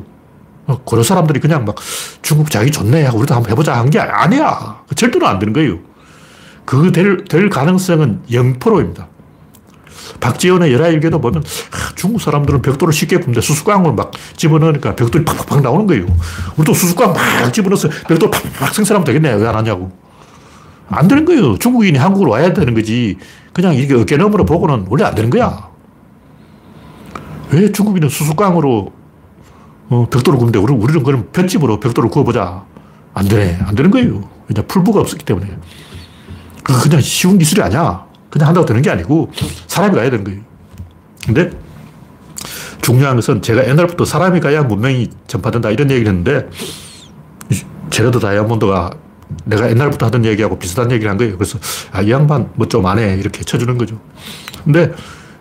어, 0.68 0.80
고려 0.84 1.04
사람들이 1.04 1.40
그냥 1.40 1.66
막 1.66 1.76
중국 2.22 2.50
자기 2.50 2.72
좋네 2.72 3.08
우리도 3.10 3.36
한번 3.36 3.52
해보자 3.52 3.78
한 3.78 3.90
게 3.90 4.00
아니야. 4.00 4.84
절대로 4.96 5.28
안 5.28 5.38
되는 5.40 5.54
거예요. 5.54 5.80
그 6.66 6.92
될, 6.92 7.24
될 7.26 7.50
가능성은 7.50 8.22
0%입니다. 8.30 9.08
박지원의 10.26 10.74
열하일기도 10.74 11.22
보면 11.22 11.44
아, 11.72 11.94
중국 11.96 12.20
사람들은 12.20 12.62
벽돌을 12.64 12.92
쉽게 12.94 13.18
굽는데 13.18 13.42
수수깡을 13.42 13.94
막 13.94 14.12
집어넣으니까 14.36 14.96
벽돌이 14.96 15.24
팍팍팍 15.24 15.62
나오는 15.62 15.86
거예요. 15.86 16.06
우리도 16.58 16.74
수수깡 16.74 17.14
막 17.14 17.54
집어넣어서 17.54 17.90
벽돌 18.08 18.32
팍팍 18.32 18.74
생산하면 18.74 19.06
되겠네. 19.06 19.34
왜 19.34 19.46
안 19.46 19.56
하냐고. 19.56 19.92
안 20.90 21.08
되는 21.08 21.26
거예요. 21.26 21.58
중국인이 21.58 21.98
한국으로 22.00 22.32
와야 22.32 22.54
되는 22.54 22.74
거지. 22.74 23.18
그냥 23.54 23.76
이게 23.76 23.94
어깨 23.94 24.18
너머로 24.18 24.46
보고는 24.46 24.88
원래 24.90 25.04
안 25.04 25.14
되는 25.14 25.30
거야. 25.30 25.70
왜 27.52 27.72
중국인은 27.72 28.10
수수깡으로 28.10 28.92
어, 29.90 30.08
벽돌을 30.10 30.40
굽는데 30.40 30.58
우리는 30.58 31.04
그럼 31.04 31.30
편집으로 31.32 31.80
벽돌을 31.80 32.10
구워보자. 32.10 32.66
안 33.14 33.28
되네. 33.28 33.60
안 33.64 33.76
되는 33.76 33.92
거예요. 33.92 34.28
왜냐 34.50 34.66
풀부가 34.68 35.02
없었기 35.02 35.24
때문에. 35.24 35.56
그 36.64 36.82
그냥 36.82 37.00
쉬운 37.02 37.38
기술이 37.38 37.62
아니야. 37.62 38.05
그냥 38.36 38.50
한다고 38.50 38.66
되는 38.66 38.82
게 38.82 38.90
아니고 38.90 39.32
사람이 39.68 39.96
가야 39.96 40.10
되는 40.10 40.26
거예요. 40.26 40.42
근데 41.26 41.52
중요한 42.82 43.16
것은 43.16 43.42
제가 43.42 43.66
옛날부터 43.66 44.04
사람이 44.04 44.42
가야 44.42 44.64
문명이 44.64 45.10
전파된다 45.28 45.70
이런 45.72 45.90
얘기를 45.90 46.10
했는데 46.12 46.50
제라드 47.90 48.20
다이아몬드가 48.20 48.92
내가 49.46 49.70
옛날부터 49.70 50.08
하던 50.08 50.26
얘기하고 50.26 50.60
비슷한 50.60 50.92
얘기를 50.92 51.10
한 51.10 51.18
거예요. 51.18 51.38
그래서 51.38 51.58
아, 51.94 52.02
이 52.02 52.12
양반 52.12 52.50
뭐 52.56 52.68
좀 52.68 52.86
안 52.86 53.00
해. 53.00 53.16
이렇게 53.18 53.42
쳐주는 53.42 53.78
거죠. 53.78 54.02
근데 54.66 54.92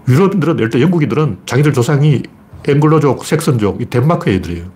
유럽인들은, 0.08 0.60
예를 0.60 0.80
영국인들은 0.80 1.38
자기들 1.46 1.72
조상이 1.72 2.22
앵글로족, 2.68 3.24
색선족, 3.24 3.82
이 3.82 3.86
덴마크 3.86 4.30
애들이에요. 4.30 4.66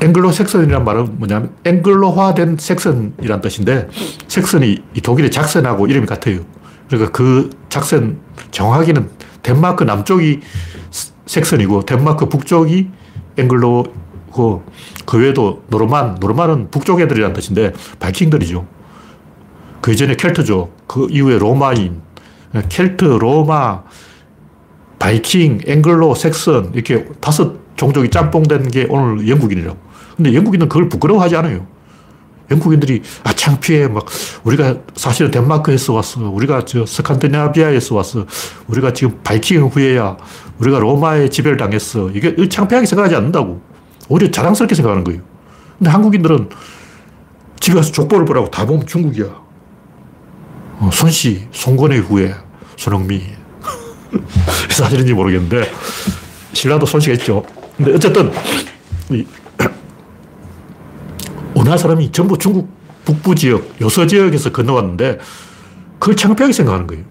앵글로 0.00 0.32
색슨이란 0.32 0.84
말은 0.84 1.18
뭐냐면 1.18 1.54
앵글로화된 1.64 2.56
색슨이란 2.58 3.40
뜻인데 3.40 3.88
색슨이 4.28 4.78
이 4.94 5.00
독일의 5.00 5.30
작센하고 5.30 5.86
이름이 5.86 6.06
같아요. 6.06 6.40
그러니까 6.88 7.12
그 7.12 7.50
작센 7.68 8.18
정확히는 8.50 9.10
덴마크 9.42 9.84
남쪽이 9.84 10.40
색슨이고 11.26 11.82
덴마크 11.86 12.28
북쪽이 12.28 12.88
앵글로고 13.36 14.64
그 15.06 15.18
외에도 15.18 15.62
노르만, 15.68 16.16
노르만은 16.20 16.70
북쪽 16.70 17.00
애들이란 17.00 17.32
뜻인데 17.32 17.72
바이킹들이죠. 17.98 18.66
그 19.80 19.92
이전에 19.92 20.16
켈트죠. 20.16 20.70
그 20.86 21.06
이후에 21.10 21.38
로마인, 21.38 22.02
켈트, 22.68 23.04
로마, 23.04 23.82
바이킹, 24.98 25.60
앵글로, 25.66 26.14
색슨 26.14 26.72
이렇게 26.74 27.06
다섯 27.20 27.54
종족이 27.76 28.10
짬뽕된 28.10 28.68
게 28.68 28.86
오늘 28.90 29.28
영국인이라고. 29.28 29.89
근데 30.20 30.34
영국인은 30.34 30.68
그걸 30.68 30.86
부끄러워하지 30.90 31.34
않아요. 31.36 31.66
영국인들이 32.50 33.00
아 33.24 33.32
창피해. 33.32 33.88
막 33.88 34.04
우리가 34.44 34.76
사실은 34.94 35.30
덴마크에서 35.30 35.94
왔어. 35.94 36.28
우리가 36.28 36.66
저 36.66 36.84
스칸디나비아에서 36.84 37.94
왔어. 37.94 38.26
우리가 38.66 38.92
지금 38.92 39.18
바이킹 39.24 39.68
후예야. 39.68 40.18
우리가 40.58 40.78
로마에 40.78 41.30
지배를 41.30 41.56
당했어. 41.56 42.10
이게 42.10 42.36
창피하게 42.50 42.86
생각하지 42.86 43.14
않는다고. 43.16 43.62
오히려 44.10 44.30
자랑스럽게 44.30 44.74
생각하는 44.74 45.04
거예요. 45.04 45.22
근데 45.78 45.88
한국인들은 45.88 46.50
집에 47.58 47.76
가서 47.76 47.90
족보를 47.90 48.26
보라고 48.26 48.50
다 48.50 48.66
보면 48.66 48.86
중국이야. 48.86 49.24
어, 50.80 50.90
손씨 50.92 51.48
송건의 51.52 52.00
후예 52.00 52.34
손흥민. 52.76 53.22
사실인지 54.68 55.14
모르겠는데. 55.14 55.72
신라도 56.52 56.84
손씨가 56.84 57.14
있죠. 57.14 57.42
근데 57.78 57.94
어쨌든 57.94 58.30
우리나라 61.60 61.76
사람이 61.76 62.10
전부 62.12 62.38
중국 62.38 62.70
북부 63.04 63.34
지역, 63.34 63.74
요서 63.80 64.06
지역에서 64.06 64.50
건너왔는데 64.50 65.18
그걸 65.98 66.16
창피하게 66.16 66.52
생각하는 66.52 66.86
거예요. 66.86 67.04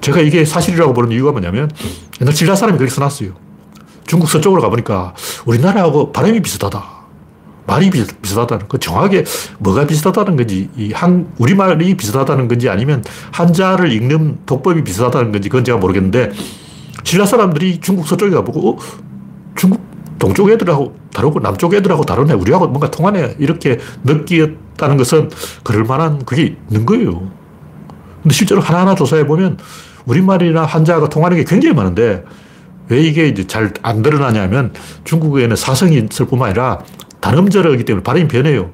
제가 0.00 0.20
이게 0.20 0.44
사실이라고 0.44 0.94
보는 0.94 1.12
이유가 1.12 1.32
뭐냐면 1.32 1.70
옛날 2.20 2.34
진라 2.34 2.54
사람이 2.54 2.78
그렇게 2.78 2.94
써놨어요. 2.94 3.32
중국 4.06 4.28
서쪽으로 4.28 4.62
가보니까 4.62 5.14
우리나라하고 5.44 6.12
발음이 6.12 6.40
비슷하다. 6.40 6.94
말이 7.66 7.90
비슷하다는 7.90 8.68
그 8.68 8.78
정확하게 8.78 9.24
뭐가 9.58 9.86
비슷하다는 9.86 10.36
건지 10.36 10.68
이 10.76 10.92
한, 10.92 11.32
우리말이 11.38 11.96
비슷하다는 11.96 12.48
건지 12.48 12.68
아니면 12.68 13.02
한자를 13.32 13.90
읽는 13.92 14.40
독법이 14.44 14.84
비슷하다는 14.84 15.32
건지 15.32 15.48
그건 15.48 15.64
제가 15.64 15.78
모르겠는데 15.78 16.32
신라 17.04 17.24
사람들이 17.24 17.80
중국 17.80 18.06
서쪽에 18.06 18.34
가보고 18.34 18.70
어? 18.70 18.78
중국 19.56 19.93
동쪽 20.24 20.50
애들하고 20.50 20.96
다르고 21.12 21.40
남쪽 21.40 21.74
애들하고 21.74 22.04
다르네. 22.04 22.32
우리하고 22.32 22.66
뭔가 22.66 22.90
통하네. 22.90 23.36
이렇게 23.38 23.78
느끼었다는 24.04 24.96
것은 24.96 25.30
그럴 25.62 25.84
만한 25.84 26.24
그게 26.24 26.56
있는 26.70 26.86
거예요. 26.86 27.30
근데 28.22 28.34
실제로 28.34 28.62
하나하나 28.62 28.94
조사해 28.94 29.26
보면 29.26 29.58
우리말이나 30.06 30.64
한자가 30.64 31.10
통하는 31.10 31.36
게 31.36 31.44
굉장히 31.44 31.74
많은데 31.74 32.24
왜 32.88 33.02
이게 33.02 33.28
이제 33.28 33.46
잘 33.46 33.74
안 33.82 34.00
드러나냐면 34.00 34.72
중국에는 35.04 35.56
사성이 35.56 35.98
있을 36.10 36.24
뿐만 36.24 36.48
아니라 36.48 36.80
단음절이기 37.20 37.84
때문에 37.84 38.02
발음이 38.02 38.26
변해요. 38.28 38.70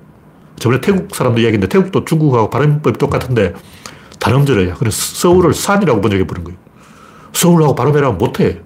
저번에 0.56 0.80
태국 0.80 1.12
사람도 1.12 1.40
이야기했는데 1.40 1.66
태국도 1.68 2.04
중국하고 2.04 2.48
발음법이 2.50 2.96
똑같은데 2.96 3.54
단음절이야. 4.20 4.74
그래서 4.74 4.96
서울을 5.16 5.52
산이라고 5.52 6.00
번역해 6.00 6.28
보는 6.28 6.44
거예요. 6.44 6.58
서울하고 7.32 7.74
발음해라면 7.74 8.18
못해. 8.18 8.60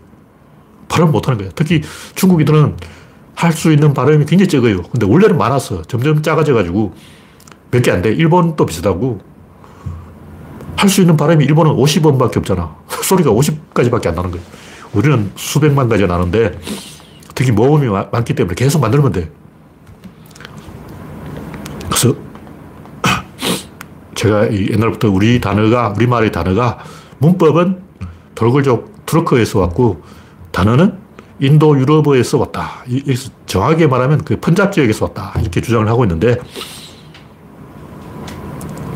발음 0.89 1.11
못하는 1.13 1.39
거예요. 1.39 1.53
특히 1.55 1.83
중국인들은 2.15 2.77
할 3.37 3.53
수 3.53 3.73
있는 3.73 3.93
발음이 3.95 4.27
굉장히 4.27 4.49
적어요. 4.49 4.83
근데 4.83 5.07
원래는 5.07 5.37
많았어. 5.37 5.83
점점 5.83 6.23
작아져가지고 6.23 6.95
몇 7.71 7.83
개 7.83 7.91
안 7.91 8.01
돼. 8.03 8.11
일본도 8.13 8.65
비슷하고 8.67 9.21
할 10.77 10.89
수 10.89 11.01
있는 11.01 11.17
발음이 11.17 11.45
일본은 11.45 11.73
50원밖에 11.73 12.37
없잖아. 12.39 12.77
소리가 13.03 13.31
50가지밖에 13.31 14.07
안 14.09 14.15
나는 14.15 14.31
거예요. 14.31 14.45
우리는 14.93 15.33
수백만 15.35 15.89
가지가 15.89 16.07
나는데 16.17 16.59
특히 17.35 17.51
모음이 17.51 17.89
많기 18.13 18.35
때문에 18.35 18.55
계속 18.55 18.81
만들면 18.81 19.11
돼. 19.13 19.31
그래서 21.89 22.15
제가 24.15 24.53
옛날부터 24.53 25.11
우리 25.11 25.41
단어가, 25.41 25.89
우리말의 25.97 26.31
단어가 26.33 26.79
문법은 27.19 27.83
돌골족 28.37 29.07
트루크에서 29.07 29.59
왔고 29.61 30.03
단어는 30.55 30.97
인도 31.41 31.79
유럽어에서 31.79 32.39
왔다. 32.39 32.85
여기서 32.89 33.31
정확하게 33.45 33.89
말하면 33.89 34.25
그 34.25 34.39
펀잡 34.39 34.73
지역에서 34.73 35.07
왔다. 35.07 35.35
이렇게 35.41 35.61
주장을 35.61 35.87
하고 35.89 36.05
있는데 36.05 36.39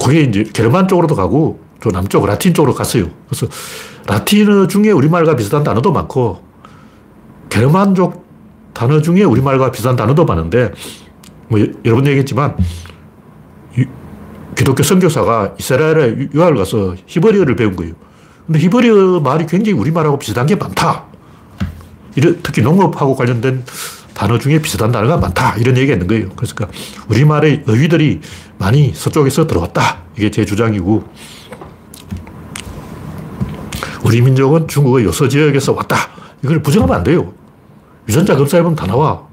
그게 0.02 0.20
이제 0.20 0.44
게르만 0.44 0.86
쪽으로도 0.86 1.16
가고 1.16 1.60
저 1.82 1.90
남쪽 1.90 2.24
라틴 2.24 2.54
쪽으로 2.54 2.72
갔어요. 2.74 3.10
그래서 3.28 3.48
라틴어 4.06 4.68
중에 4.68 4.92
우리말과 4.92 5.36
비슷한 5.36 5.64
단어도 5.64 5.92
많고 5.92 6.42
게르만족 7.50 8.24
단어 8.72 9.02
중에 9.02 9.24
우리말과 9.24 9.72
비슷한 9.72 9.96
단어도 9.96 10.24
많은데 10.24 10.72
뭐 11.48 11.58
여러 11.84 11.96
번 11.96 12.06
얘기했지만 12.06 12.56
기독교 14.56 14.82
선교사가 14.82 15.54
이스라엘에 15.58 16.28
유학을 16.32 16.56
가서 16.56 16.94
히브리어를 17.06 17.56
배운 17.56 17.74
거예요. 17.74 17.94
근데 18.46 18.60
히브리어 18.60 19.20
말이 19.20 19.46
굉장히 19.46 19.78
우리말하고 19.78 20.18
비슷한 20.18 20.46
게 20.46 20.54
많다. 20.54 21.07
특히 22.20 22.62
농업하고 22.62 23.14
관련된 23.16 23.64
단어 24.14 24.38
중에 24.38 24.60
비슷한 24.60 24.90
단어가 24.90 25.16
많다. 25.16 25.54
이런 25.56 25.76
얘기가 25.76 25.92
있는 25.92 26.06
거예요. 26.08 26.28
그러니까 26.30 26.68
우리말의 27.08 27.64
어휘들이 27.68 28.20
많이 28.58 28.92
서쪽에서 28.94 29.46
들어왔다. 29.46 29.98
이게 30.16 30.30
제 30.30 30.44
주장이고, 30.44 31.04
우리 34.04 34.20
민족은 34.20 34.66
중국의 34.68 35.04
요서 35.04 35.28
지역에서 35.28 35.72
왔다. 35.72 35.96
이걸 36.42 36.62
부정하면 36.62 36.96
안 36.96 37.04
돼요. 37.04 37.32
유전자 38.08 38.34
검사해보면 38.36 38.74
다 38.74 38.86
나와. 38.86 39.26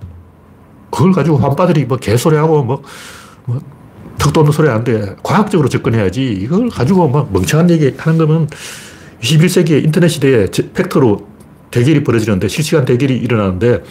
그걸 0.91 1.11
가지고 1.11 1.37
환빠들이 1.37 1.85
뭐 1.85 1.97
개소리하고 1.97 2.63
뭐, 2.63 2.83
뭐 3.45 3.59
턱도 4.17 4.41
없는 4.41 4.51
소리 4.51 4.67
하는데 4.67 5.15
과학적으로 5.23 5.69
접근해야지. 5.69 6.31
이걸 6.31 6.69
가지고 6.69 7.07
막 7.07 7.31
멍청한 7.31 7.69
얘기 7.69 7.93
하는 7.97 8.17
거면 8.17 8.49
21세기의 9.21 9.83
인터넷 9.83 10.09
시대에 10.09 10.47
팩트로 10.73 11.34
대결이 11.75 12.05
벌어지는데 12.05 12.47
실시간 12.47 12.85
대결이 12.85 13.17
일어나는데 13.17 13.83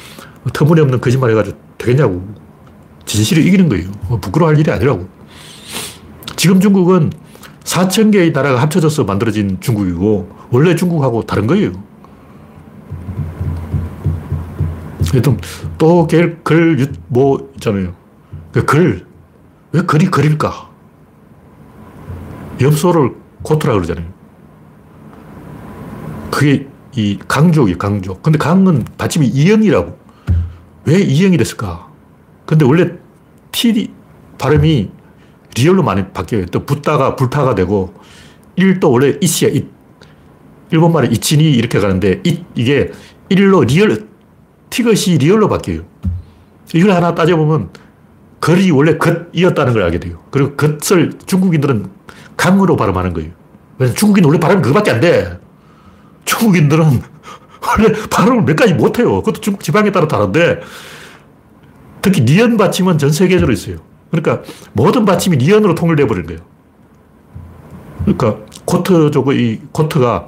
터무니없는 0.54 1.02
거짓말 1.02 1.30
해가지고 1.32 1.58
되겠냐고. 1.76 2.26
진실을 3.04 3.46
이기는 3.46 3.68
거예요. 3.68 3.90
뭐 4.08 4.18
부끄러워할 4.18 4.58
일이 4.58 4.70
아니라고. 4.70 5.06
지금 6.34 6.60
중국은 6.60 7.12
4천 7.64 8.10
개의 8.10 8.32
나라가 8.32 8.62
합쳐져서 8.62 9.04
만들어진 9.04 9.58
중국이고 9.60 10.30
원래 10.50 10.74
중국하고 10.74 11.24
다른 11.24 11.46
거예요. 11.46 11.72
또 15.76 16.06
글, 16.06 16.38
글, 16.42 16.90
뭐 17.08 17.50
있잖아요. 17.56 17.94
그 18.52 18.64
글. 18.64 19.06
왜 19.72 19.82
글이 19.82 20.06
글일까? 20.06 20.70
염소를 22.62 23.14
코트라 23.42 23.74
그러잖아요. 23.74 24.06
그게 26.30 26.66
이 26.96 27.18
강족이에요, 27.26 27.78
강족. 27.78 28.22
근데 28.22 28.38
강은 28.38 28.84
받침이 28.96 29.26
이영이라고. 29.26 29.98
왜 30.86 30.98
이영이 31.00 31.36
됐을까? 31.36 31.88
근데 32.46 32.64
원래 32.64 32.92
T 33.52 33.90
발음이 34.38 34.90
리얼로 35.56 35.82
많이 35.82 36.06
바뀌어요. 36.08 36.46
또 36.46 36.64
붙다가 36.66 37.16
불타가 37.16 37.54
되고, 37.54 37.94
일도 38.56 38.90
원래 38.90 39.16
이시야, 39.20 39.50
잇. 39.50 39.68
일본 40.70 40.92
말에 40.92 41.08
이치니 41.08 41.52
이렇게 41.52 41.78
가는데, 41.78 42.20
잇, 42.24 42.44
이게 42.54 42.90
일로 43.28 43.62
리얼, 43.62 44.08
티것이 44.70 45.18
리얼로 45.18 45.48
바뀌어요. 45.48 45.82
이걸 46.74 46.90
하나 46.90 47.14
따져보면, 47.14 47.70
글이 48.40 48.70
원래 48.72 48.98
겉이었다는 48.98 49.72
걸 49.72 49.82
알게 49.84 50.00
돼요. 50.00 50.20
그리고 50.30 50.54
겉을 50.56 51.12
중국인들은 51.24 51.88
강으로 52.36 52.76
발음하는 52.76 53.14
거예요. 53.14 53.30
왜냐면 53.78 53.96
중국인 53.96 54.24
원래 54.24 54.38
발음이 54.38 54.62
그거밖에 54.62 54.90
안 54.90 55.00
돼. 55.00 55.38
중국인들은 56.24 57.02
원래 57.66 57.92
발음을 58.10 58.42
몇 58.42 58.56
가지 58.56 58.74
못해요. 58.74 59.22
그것도 59.22 59.40
중국 59.40 59.62
지방에 59.62 59.90
따라 59.90 60.06
다른데 60.06 60.60
특히 62.02 62.22
니은 62.22 62.56
받침은 62.56 62.98
전 62.98 63.10
세계적으로 63.10 63.52
있어요. 63.52 63.78
그러니까 64.10 64.42
모든 64.72 65.04
받침이 65.04 65.36
니은으로 65.38 65.74
통일돼 65.74 66.06
버린 66.06 66.26
거예요. 66.26 66.40
그러니까 68.04 68.36
고트족의 68.66 69.38
이 69.38 69.60
고트가 69.72 70.26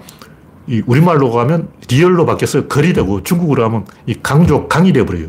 이 0.67 0.83
우리말로 0.87 1.31
가면 1.31 1.69
리을로 1.89 2.27
바뀌어서 2.27 2.67
걸이 2.67 2.93
되고 2.93 3.23
중국어로 3.23 3.65
하면 3.65 3.87
이 4.07 4.15
강족, 4.23 4.69
강이 4.69 4.93
되어버려요. 4.93 5.29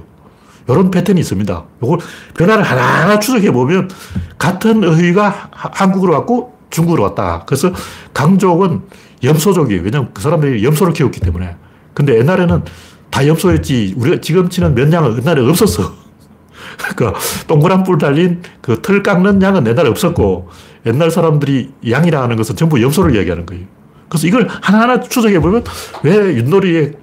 이런 0.70 0.92
패턴이 0.92 1.20
있습니다. 1.22 1.66
이걸 1.84 2.00
변화를 2.34 2.64
하나하나 2.64 3.20
추적해 3.20 3.52
보면 3.52 3.90
같은 4.38 4.84
어휘가 4.84 5.50
한국으로 5.52 6.14
왔고 6.14 6.57
중국으로 6.70 7.04
왔다. 7.04 7.44
그래서 7.46 7.72
강족은 8.14 8.82
염소족이에요. 9.24 9.82
왜냐면 9.84 10.10
그 10.14 10.22
사람들이 10.22 10.64
염소를 10.64 10.94
키웠기 10.94 11.20
때문에. 11.20 11.56
근데 11.94 12.18
옛날에는 12.18 12.64
다 13.10 13.26
염소였지. 13.28 13.96
우리가 13.98 14.22
지금 14.22 14.50
치는 14.50 14.76
면 14.76 14.92
양은 14.92 15.18
옛날에 15.18 15.42
없었어. 15.42 15.94
그러니까 16.78 17.20
동그란 17.48 17.84
뿔 17.84 17.98
달린 17.98 18.42
그 18.62 18.82
털 18.82 19.02
깎는 19.02 19.42
양은 19.42 19.66
옛날에 19.66 19.90
없었고 19.90 20.50
옛날 20.86 21.10
사람들이 21.10 21.72
양이라 21.90 22.22
하는 22.22 22.36
것은 22.36 22.56
전부 22.56 22.82
염소를 22.82 23.16
이야기하는 23.16 23.46
거예요. 23.46 23.66
그래서 24.10 24.28
이걸 24.28 24.48
하나하나 24.48 25.02
추적해 25.02 25.40
보면 25.40 25.64
왜 26.04 26.38
윷놀이의 26.38 26.94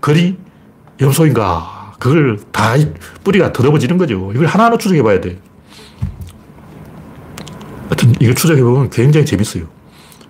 거리 0.00 0.36
염소인가. 1.00 1.94
그걸 1.98 2.38
다 2.52 2.74
뿌리가 3.24 3.52
더듬어지는 3.52 3.96
거죠. 3.98 4.30
이걸 4.34 4.46
하나하나 4.46 4.76
추적해 4.76 5.02
봐야 5.02 5.20
돼. 5.20 5.38
하여튼 7.86 8.14
이걸 8.20 8.34
추적해 8.34 8.62
보면 8.62 8.90
굉장히 8.90 9.24
재밌어요. 9.26 9.64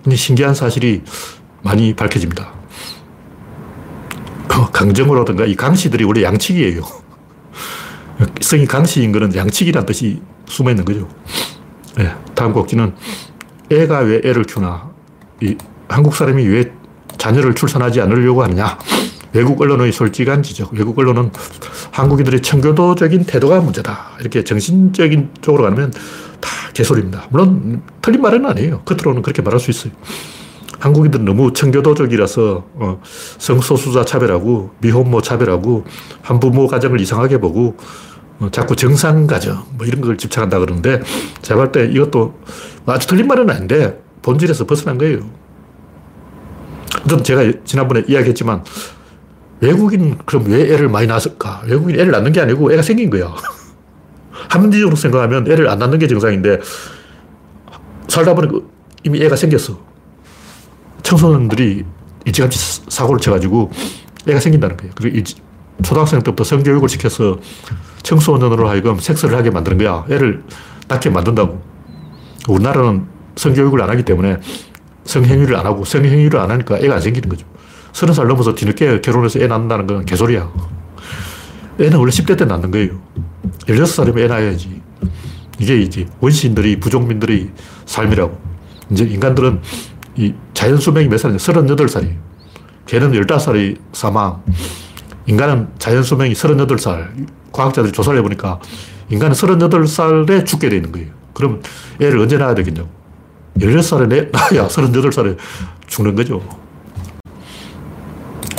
근데 0.03 0.17
신기한 0.17 0.55
사실이 0.55 1.03
많이 1.63 1.95
밝혀집니다. 1.95 2.53
어, 4.57 4.71
강정호라든가 4.71 5.45
이 5.45 5.55
강씨들이 5.55 6.05
원래 6.05 6.23
양측이에요. 6.23 6.83
성이 8.41 8.67
강씨인 8.67 9.13
거는 9.13 9.35
양측이란 9.35 9.85
뜻이 9.85 10.23
숨어 10.47 10.71
있는 10.71 10.85
거죠. 10.85 11.09
네, 11.97 12.15
다음 12.35 12.53
곡지는 12.53 12.95
애가 13.71 14.01
왜 14.01 14.21
애를 14.25 14.45
키우나. 14.45 14.91
이 15.43 15.57
한국 15.89 16.15
사람이 16.15 16.47
왜 16.47 16.73
자녀를 17.19 17.55
출산하지 17.55 18.01
않으려고 18.01 18.43
하느냐. 18.43 18.79
외국 19.33 19.61
언론의 19.61 19.93
솔직한 19.93 20.43
지적. 20.43 20.73
외국 20.73 20.99
언론은 20.99 21.31
한국인들의 21.91 22.41
청교도적인 22.41 23.25
태도가 23.25 23.61
문제다. 23.61 24.13
이렇게 24.21 24.45
정신적인 24.45 25.31
쪽으로 25.43 25.65
가면 25.65 25.93
다 26.41 26.51
개소리입니다. 26.77 27.27
물론 27.31 27.83
틀린 28.03 28.21
말은 28.21 28.45
아니에요. 28.45 28.81
겉으로는 28.85 29.23
그렇게 29.23 29.41
말할 29.43 29.59
수 29.59 29.71
있어요. 29.71 29.93
한국인들은 30.79 31.25
너무 31.25 31.53
청교도적이라서 31.55 32.65
어, 32.75 33.01
성소수자 33.39 34.05
차별하고 34.05 34.73
미혼모 34.81 35.23
차별하고 35.23 35.85
한부모 36.23 36.67
가정을 36.67 37.01
이상하게 37.01 37.39
보고 37.39 37.77
어, 38.41 38.49
자꾸 38.53 38.77
정상 38.77 39.27
가정 39.27 39.65
뭐 39.79 39.87
이런 39.87 40.03
걸 40.03 40.19
집착한다 40.19 40.59
그러는데 40.59 41.01
제가 41.41 41.61
볼 41.61 41.73
때 41.73 41.87
이것도 41.87 42.39
아주 42.85 43.07
틀린 43.07 43.27
말은 43.27 43.49
아닌데 43.49 43.99
본질에서 44.23 44.67
벗어난 44.67 44.99
거예요. 44.99 45.21
제가 47.23 47.53
지난번에 47.65 48.03
이야기했지만 48.07 48.65
외국인 49.61 50.19
그럼 50.27 50.45
왜 50.49 50.73
애를 50.75 50.89
많이 50.89 51.07
낳았을까? 51.07 51.63
외국인 51.67 51.99
애를 51.99 52.13
낳는 52.13 52.33
게 52.33 52.41
아니고 52.41 52.73
애가 52.73 52.83
생긴 52.83 53.09
거야. 53.09 53.35
합리적으로 54.49 54.97
생각하면 54.97 55.51
애를 55.51 55.69
안 55.69 55.79
낳는 55.79 55.99
게 55.99 56.07
정상인데 56.07 56.61
살다 58.09 58.35
보니까 58.35 58.61
이미 59.05 59.23
애가 59.23 59.37
생겼어. 59.37 59.79
청소년들이 61.03 61.85
일찌감치 62.25 62.83
사고를 62.89 63.21
쳐가지고 63.21 63.71
애가 64.29 64.41
생긴다는 64.41 64.77
거예요. 64.77 64.93
그리고 64.97 65.25
초등학생 65.83 66.21
때부터 66.23 66.43
성교육을 66.45 66.89
시켜서 66.89 67.39
청소년으로 68.03 68.69
하여금 68.69 68.99
섹스를 68.99 69.37
하게 69.37 69.51
만드는 69.51 69.79
거야. 69.79 70.05
애를 70.11 70.43
낳게 70.89 71.11
만든다고. 71.11 71.63
우리나라는 72.49 73.07
성교육을 73.37 73.83
안 73.83 73.91
하기 73.91 74.05
때문에 74.05 74.39
성행위를 75.05 75.57
안 75.57 75.67
하고 75.67 75.85
성행위를 75.85 76.39
안 76.41 76.51
하니까 76.51 76.79
애가 76.79 76.95
안 76.95 77.01
생기는 77.01 77.29
거죠. 77.29 77.47
서른 77.93 78.15
살 78.15 78.27
넘어서 78.27 78.55
뒤늦게 78.55 79.01
결혼해서 79.01 79.41
애 79.41 79.47
낳는다는 79.47 79.87
건 79.87 80.05
개소리야. 80.05 80.51
애는 81.79 81.99
원래 81.99 82.11
10대 82.11 82.39
때 82.39 82.45
낳는 82.45 82.71
거예요. 82.71 83.01
16살이면 83.67 84.19
애 84.19 84.27
낳아야지. 84.27 84.81
이게 85.59 85.81
이제 85.81 86.07
원시인들이, 86.21 86.81
부족민들의 86.81 87.51
삶이라고. 87.87 88.39
이제 88.91 89.05
인간들은 89.05 89.61
이 90.17 90.35
자연 90.55 90.79
수명이 90.79 91.09
몇 91.09 91.19
살이냐? 91.19 91.39
38살이에요. 91.39 92.17
걔는 92.87 93.13
15살이 93.13 93.79
사망. 93.93 94.43
인간은 95.27 95.69
자연 95.79 96.03
수명이 96.03 96.33
38살. 96.33 97.27
과학자들이 97.53 97.93
조사를 97.93 98.19
해보니까 98.19 98.61
인간은 99.11 99.35
38살에 99.35 100.45
죽게 100.47 100.69
되는 100.69 100.93
거예요. 100.93 101.09
그럼 101.33 101.63
애를 102.01 102.19
언제 102.19 102.37
낳아야 102.37 102.55
되겠냐고. 102.55 102.89
16살에 103.59 104.09
내, 104.09 104.21
나야 104.31 104.69
38살에 104.69 105.37
죽는 105.87 106.15
거죠. 106.15 106.43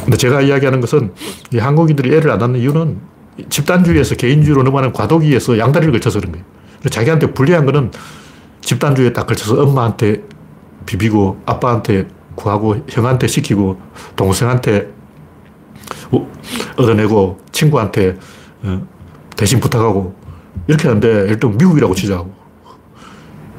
근데 0.04 0.18
제가 0.18 0.42
이야기하는 0.42 0.80
것은 0.82 1.14
이 1.52 1.58
한국인들이 1.58 2.16
애를 2.16 2.32
안 2.32 2.40
낳는 2.40 2.60
이유는 2.60 2.98
집단주의에서 3.50 4.16
개인주의로 4.16 4.64
넘어가는 4.64 4.94
과도기에서 4.94 5.58
양다리를 5.58 5.92
걸쳐서 5.92 6.20
그런 6.20 6.34
거예요. 6.34 6.46
자기한테 6.90 7.34
불리한 7.34 7.66
거는 7.66 7.92
집단주의에 8.62 9.14
딱 9.14 9.28
걸쳐서 9.28 9.62
엄마한테 9.62 10.24
비비고 10.86 11.42
아빠한테 11.46 12.08
구하고 12.36 12.78
형한테 12.88 13.28
시키고 13.28 13.80
동생한테 14.16 14.92
얻어내고 16.78 17.40
친구한테 17.52 18.18
어, 18.64 18.88
대신 19.36 19.60
부탁하고 19.60 20.16
이렇게 20.68 20.88
하는데 20.88 21.28
일단 21.30 21.58
미국이라고 21.58 21.94
치자고 21.96 22.34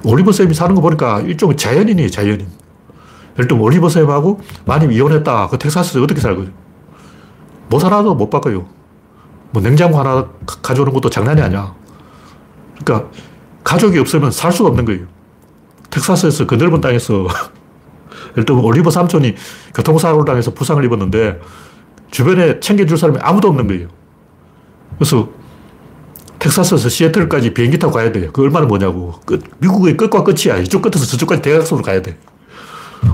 올리버 0.04 0.32
쌤이 0.32 0.54
사는 0.54 0.74
거 0.74 0.80
보니까 0.80 1.20
일종의 1.20 1.56
자연인이에요 1.56 2.08
자연인 2.08 2.46
들면 3.46 3.60
올리버 3.60 3.88
쌤하고 3.88 4.40
만약 4.64 4.92
이혼했다. 4.92 5.48
그 5.48 5.58
텍사스에서 5.58 6.02
어떻게 6.02 6.20
살거요? 6.20 6.48
뭐 7.68 7.78
살아도 7.78 8.14
못 8.14 8.30
바꿔요. 8.30 8.66
뭐 9.50 9.62
냉장고 9.62 9.98
하나 9.98 10.28
가져오는 10.62 10.92
것도 10.92 11.10
장난이 11.10 11.40
아니야. 11.40 11.74
그러니까 12.84 13.10
가족이 13.64 13.98
없으면 13.98 14.30
살 14.30 14.52
수가 14.52 14.68
없는 14.70 14.84
거예요. 14.84 15.06
텍사스에서 15.90 16.46
그 16.46 16.54
넓은 16.54 16.80
땅에서 16.80 17.26
예를 18.32 18.44
들면 18.44 18.64
올리버 18.64 18.90
삼촌이 18.90 19.34
교통사고를 19.74 20.24
당해서 20.24 20.52
부상을 20.52 20.84
입었는데 20.84 21.40
주변에 22.10 22.60
챙겨줄 22.60 22.96
사람이 22.96 23.18
아무도 23.20 23.48
없는 23.48 23.66
거예요. 23.66 23.88
그래서 24.98 25.28
텍사스에서 26.38 26.88
시애틀까지 26.88 27.52
비행기 27.54 27.78
타고 27.78 27.92
가야 27.92 28.12
돼요. 28.12 28.30
그 28.32 28.42
얼마나 28.42 28.66
뭐냐고. 28.66 29.14
끝, 29.24 29.42
미국의 29.58 29.96
끝과 29.96 30.22
끝이야. 30.22 30.58
이쪽 30.58 30.82
끝에서 30.82 31.04
저쪽까지 31.06 31.42
대각선으로 31.42 31.84
가야 31.84 32.00
돼. 32.00 32.16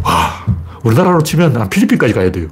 와, 0.03 0.47
우리나라로 0.83 1.23
치면 1.23 1.57
한 1.57 1.69
필리핀까지 1.71 2.13
가야 2.13 2.31
돼요. 2.31 2.49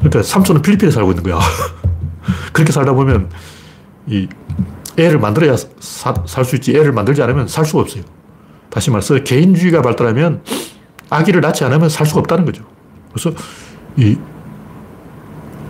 그러니까 0.00 0.22
삼촌은 0.22 0.62
필리핀에 0.62 0.90
살고 0.90 1.12
있는 1.12 1.22
거야. 1.22 1.38
그렇게 2.52 2.72
살다 2.72 2.92
보면 2.92 3.30
이 4.06 4.28
애를 4.98 5.18
만들어야 5.18 5.56
살 5.78 6.44
수 6.44 6.56
있지 6.56 6.72
애를 6.76 6.92
만들지 6.92 7.22
않으면 7.22 7.48
살 7.48 7.64
수가 7.64 7.82
없어요. 7.82 8.02
다시 8.70 8.90
말해서 8.90 9.18
개인주의가 9.22 9.82
발달하면 9.82 10.42
아기를 11.10 11.40
낳지 11.40 11.64
않으면 11.64 11.88
살 11.88 12.06
수가 12.06 12.20
없다는 12.20 12.44
거죠. 12.44 12.64
그래서 13.12 13.32
이 13.96 14.16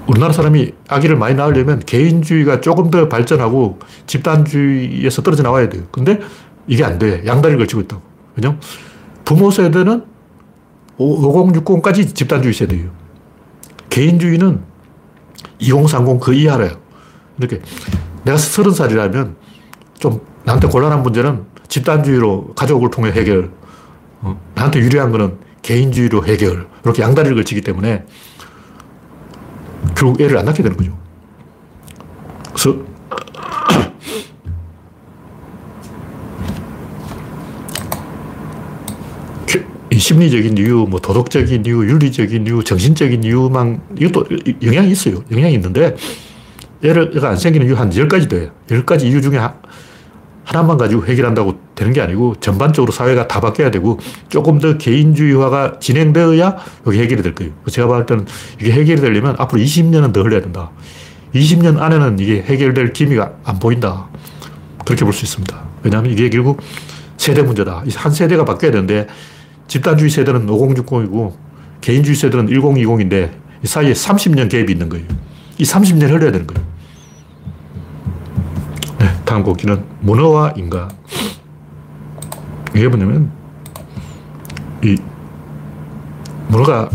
우리나라 0.06 0.32
사람이 0.32 0.72
아기를 0.88 1.16
많이 1.16 1.34
낳으려면 1.34 1.80
개인주의가 1.80 2.60
조금 2.60 2.90
더 2.90 3.08
발전하고 3.08 3.78
집단주의에서 4.06 5.22
떨어져 5.22 5.42
나와야 5.42 5.68
돼요. 5.68 5.84
근데 5.92 6.20
이게 6.66 6.84
안 6.84 6.98
돼. 6.98 7.22
양다리를 7.24 7.58
걸치고 7.58 7.82
있다고. 7.82 8.02
그냥 8.34 8.58
부모 9.24 9.50
세대는 9.50 10.04
5060까지 10.98 12.14
집단주의 12.14 12.52
세대예요. 12.52 12.90
개인주의는 13.90 14.62
2030 15.58 16.20
그 16.20 16.32
이하래요. 16.32 16.70
이렇게 17.38 17.60
내가 18.24 18.38
서른 18.38 18.72
살이라면 18.72 19.36
좀 19.98 20.20
나한테 20.44 20.68
곤란한 20.68 21.02
문제는 21.02 21.44
집단주의로 21.68 22.54
가족을 22.54 22.90
통해 22.90 23.10
해결. 23.12 23.50
어, 24.22 24.40
나한테 24.54 24.80
유리한 24.80 25.10
거는 25.10 25.38
개인주의로 25.62 26.24
해결. 26.26 26.66
이렇게 26.84 27.02
양다리를 27.02 27.34
걸치기 27.36 27.60
때문에 27.62 28.04
결국 29.94 30.20
애를 30.20 30.38
안 30.38 30.44
낳게 30.44 30.62
되는 30.62 30.76
거죠. 30.76 30.96
그래서 32.52 32.76
심리적인 40.00 40.58
이유, 40.58 40.86
뭐 40.88 40.98
도덕적인 41.00 41.64
이유, 41.66 41.84
윤리적인 41.88 42.46
이유, 42.46 42.64
정신적인 42.64 43.22
이유만 43.22 43.80
이것도 43.98 44.26
영향이 44.62 44.90
있어요. 44.90 45.22
영향이 45.30 45.54
있는데 45.54 45.94
애가 46.82 47.28
안 47.28 47.36
생기는 47.36 47.66
이유 47.66 47.74
한 47.74 47.90
10가지 47.90 48.28
돼요. 48.28 48.50
10가지 48.68 49.04
이유 49.04 49.20
중에 49.22 49.38
하나만 50.44 50.78
가지고 50.78 51.06
해결한다고 51.06 51.60
되는 51.74 51.92
게 51.92 52.00
아니고 52.00 52.34
전반적으로 52.40 52.90
사회가 52.90 53.28
다 53.28 53.40
바뀌어야 53.40 53.70
되고 53.70 53.98
조금 54.28 54.58
더 54.58 54.76
개인주의화가 54.78 55.78
진행되어야 55.78 56.56
여기 56.86 56.98
해결이 56.98 57.22
될 57.22 57.34
거예요. 57.34 57.52
제가 57.70 57.86
봤을 57.86 58.06
때는 58.06 58.26
이게 58.60 58.72
해결이 58.72 59.00
되려면 59.00 59.36
앞으로 59.38 59.62
20년은 59.62 60.12
더 60.12 60.22
흘러야 60.22 60.40
된다. 60.40 60.70
20년 61.34 61.78
안에는 61.78 62.18
이게 62.18 62.42
해결될 62.42 62.92
기미가 62.92 63.32
안 63.44 63.58
보인다. 63.60 64.08
그렇게 64.84 65.04
볼 65.04 65.12
수 65.12 65.24
있습니다. 65.24 65.62
왜냐하면 65.84 66.10
이게 66.10 66.28
결국 66.30 66.60
세대 67.16 67.42
문제다. 67.42 67.84
한 67.94 68.12
세대가 68.12 68.44
바뀌어야 68.44 68.72
되는데 68.72 69.06
집단주의 69.70 70.10
세대는 70.10 70.46
5060이고 70.48 71.32
개인주의 71.80 72.16
세대는 72.16 72.46
1020인데 72.46 73.30
이 73.62 73.66
사이에 73.68 73.92
30년 73.92 74.50
갭이 74.50 74.68
있는 74.68 74.88
거예요. 74.88 75.06
이 75.58 75.62
30년 75.62 76.08
흘러야 76.10 76.32
되는 76.32 76.44
거예요. 76.44 76.66
네, 78.98 79.06
다음 79.24 79.44
곡기는 79.44 79.84
문어와 80.00 80.54
인간. 80.56 80.90
이게 82.74 82.88
뭐냐면, 82.88 83.30
이 84.82 84.96
문어가 86.48 86.90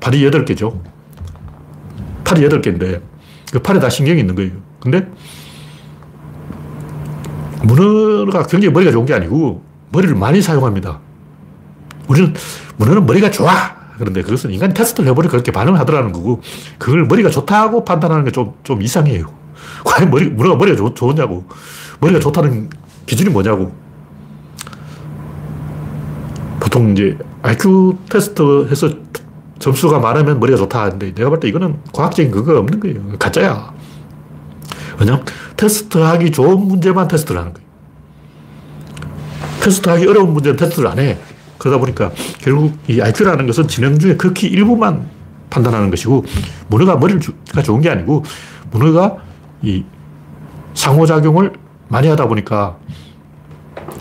팔이 0.00 0.20
8개죠. 0.30 0.78
팔이 2.24 2.46
8개인데, 2.46 3.00
그 3.50 3.58
팔에 3.58 3.80
다 3.80 3.88
신경이 3.88 4.20
있는 4.20 4.34
거예요. 4.34 4.52
근데, 4.80 5.08
문어가 7.62 8.42
굉장히 8.42 8.70
머리가 8.70 8.92
좋은 8.92 9.06
게 9.06 9.14
아니고, 9.14 9.64
머리를 9.92 10.14
많이 10.14 10.42
사용합니다. 10.42 11.05
우리는 12.08 12.34
문어는 12.76 13.06
머리가 13.06 13.30
좋아. 13.30 13.76
그런데 13.98 14.22
그것은 14.22 14.50
인간이 14.50 14.74
테스트를 14.74 15.08
해보니 15.10 15.28
그렇게 15.28 15.50
반응을 15.50 15.78
하더라는 15.80 16.12
거고, 16.12 16.42
그걸 16.78 17.04
머리가 17.06 17.30
좋다고 17.30 17.84
판단하는 17.84 18.24
게 18.24 18.30
좀, 18.30 18.54
좀 18.62 18.82
이상해요. 18.82 19.26
과연 19.84 20.10
머리, 20.10 20.28
문어가 20.28 20.56
머리가 20.56 20.76
좋, 20.76 20.94
좋냐고. 20.94 21.44
머리가 22.00 22.20
좋다는 22.20 22.68
기준이 23.06 23.30
뭐냐고. 23.30 23.72
보통 26.60 26.92
이제 26.92 27.16
IQ 27.42 27.96
테스트 28.10 28.68
해서 28.68 28.90
점수가 29.58 29.98
많으면 30.00 30.38
머리가 30.40 30.58
좋다 30.58 30.82
하는데 30.82 31.14
내가 31.14 31.30
볼 31.30 31.40
때 31.40 31.48
이거는 31.48 31.78
과학적인 31.92 32.30
그거 32.30 32.58
없는 32.58 32.80
거예요. 32.80 33.18
가짜야. 33.18 33.72
왜냐면 34.98 35.24
테스트하기 35.56 36.32
좋은 36.32 36.60
문제만 36.66 37.08
테스트를 37.08 37.40
하는 37.40 37.52
거예요. 37.54 37.66
테스트하기 39.60 40.06
어려운 40.06 40.32
문제는 40.32 40.56
테스트를 40.56 40.88
안 40.88 40.98
해. 40.98 41.18
그러다 41.58 41.78
보니까 41.78 42.12
결국 42.40 42.76
이 42.88 43.00
IQ라는 43.00 43.46
것은 43.46 43.68
지능 43.68 43.98
중에 43.98 44.16
극히 44.16 44.48
일부만 44.48 45.08
판단하는 45.50 45.90
것이고 45.90 46.24
문어가 46.68 46.96
머리가 46.96 47.62
좋은 47.62 47.80
게 47.80 47.90
아니고 47.90 48.24
문어가 48.70 49.16
이 49.62 49.84
상호작용을 50.74 51.52
많이 51.88 52.08
하다 52.08 52.26
보니까 52.28 52.76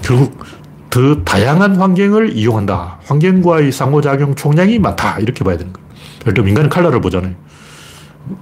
결국 0.01 0.43
더 0.89 1.23
다양한 1.23 1.75
환경을 1.75 2.37
이용한다. 2.37 2.99
환경과의 3.05 3.71
상호작용 3.71 4.35
총량이 4.35 4.79
많다. 4.79 5.19
이렇게 5.19 5.43
봐야 5.43 5.57
되는 5.57 5.73
거예요. 5.73 5.87
예를 6.21 6.33
들면 6.33 6.49
인간은 6.49 6.69
칼라를 6.69 7.01
보잖아요. 7.01 7.33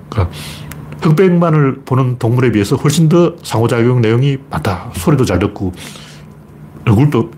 그러니까 0.09 0.35
흑백만을 1.01 1.81
보는 1.83 2.17
동물에 2.19 2.51
비해서 2.51 2.75
훨씬 2.75 3.09
더 3.09 3.35
상호작용 3.43 4.01
내용이 4.01 4.37
많다. 4.49 4.91
소리도 4.93 5.25
잘 5.25 5.39
듣고, 5.39 5.73
얼굴도 6.87 7.31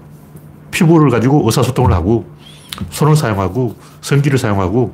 피부를 0.76 1.10
가지고 1.10 1.42
의사소통을 1.46 1.94
하고, 1.94 2.26
손을 2.90 3.16
사용하고, 3.16 3.76
성기를 4.02 4.38
사용하고, 4.38 4.94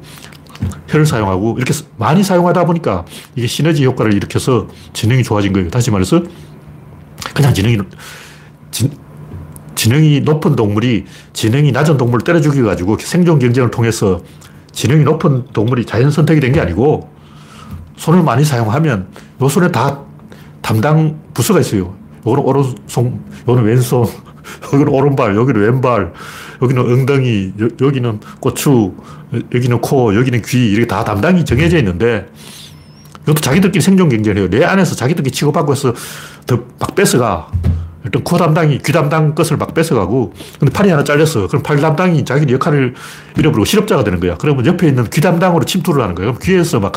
혀를 0.88 1.08
사용하고, 1.08 1.56
이렇게 1.58 1.74
많이 1.98 2.24
사용하다 2.24 2.66
보니까 2.66 3.04
이게 3.36 3.48
시너지 3.48 3.84
효과를 3.84 4.14
일으켜서 4.14 4.68
지능이 4.94 5.24
좋아진 5.24 5.52
거예요. 5.54 5.70
다시 5.72 5.90
말해서, 5.90 6.22
그냥 7.34 7.52
지능이, 7.54 7.80
지, 8.70 8.92
지능이 9.74 10.22
높은 10.22 10.56
동물이 10.56 11.06
지능이 11.34 11.72
낮은 11.72 11.98
동물을 11.98 12.24
때려 12.24 12.40
죽여 12.40 12.64
가지고 12.64 12.98
생존 13.00 13.40
경쟁을 13.40 13.72
통해서 13.72 14.22
지능이 14.72 15.04
높은 15.04 15.46
동물이 15.54 15.86
자연 15.86 16.12
선택이 16.12 16.40
된 16.40 16.52
게 16.54 16.60
아니고 16.60 17.10
손을 17.98 18.22
많이 18.22 18.44
사용하면 18.46 19.08
요 19.42 19.50
손에 19.50 19.72
다 19.72 20.00
담당 20.62 21.20
부서가 21.34 21.60
있어요. 21.62 21.96
요거는 22.28 22.44
오른손, 22.44 23.24
요거는 23.48 23.64
왼손, 23.68 24.06
여기는 24.74 24.88
오른발, 24.88 25.36
여기는 25.36 25.62
왼발, 25.62 26.14
여기는 26.62 26.82
엉덩이, 26.82 27.54
여, 27.60 27.90
기는 27.90 28.20
고추, 28.40 28.94
여기는 29.54 29.82
코, 29.82 30.16
여기는 30.16 30.42
귀, 30.44 30.72
이렇게 30.72 30.88
다 30.88 31.04
담당이 31.04 31.46
정해져 31.46 31.78
있는데 31.78 32.28
이것도 33.24 33.42
자기들끼리 33.42 33.82
생존 33.82 34.10
경쟁을 34.10 34.38
해요. 34.38 34.50
내 34.50 34.64
안에서 34.64 34.96
자기들끼리 34.96 35.32
치고받고 35.32 35.72
해서 35.72 35.94
더막 36.48 36.96
뺏어가. 36.96 37.50
일단 38.04 38.24
코 38.24 38.36
담당이 38.38 38.80
귀 38.80 38.92
담당 38.92 39.36
것을 39.36 39.58
막 39.58 39.76
뺏어가고 39.76 40.34
근데 40.60 40.74
팔이 40.74 40.90
하나 40.90 41.04
잘렸어. 41.04 41.48
그럼 41.48 41.62
팔 41.62 41.78
담당이 41.78 42.26
자기 42.26 42.52
역할을 42.52 42.96
잃어버리고 43.38 43.66
실업자가 43.66 44.04
되는 44.04 44.20
거야. 44.20 44.38
그러면 44.38 44.66
옆에 44.66 44.88
있는 44.88 45.08
귀 45.12 45.22
담당으로 45.22 45.66
침투를 45.66 46.02
하는 46.02 46.16
거예요. 46.16 46.36
귀에서 46.40 46.80
막 46.80 46.94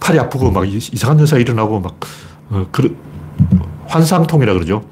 팔이 0.00 0.18
아프고 0.18 0.50
막 0.50 0.66
이상한 0.66 1.18
현상이 1.18 1.42
일어나고 1.42 1.80
막, 1.80 2.00
어, 2.50 2.66
그, 2.72 2.96
환상통이라 3.86 4.54
그러죠. 4.54 4.84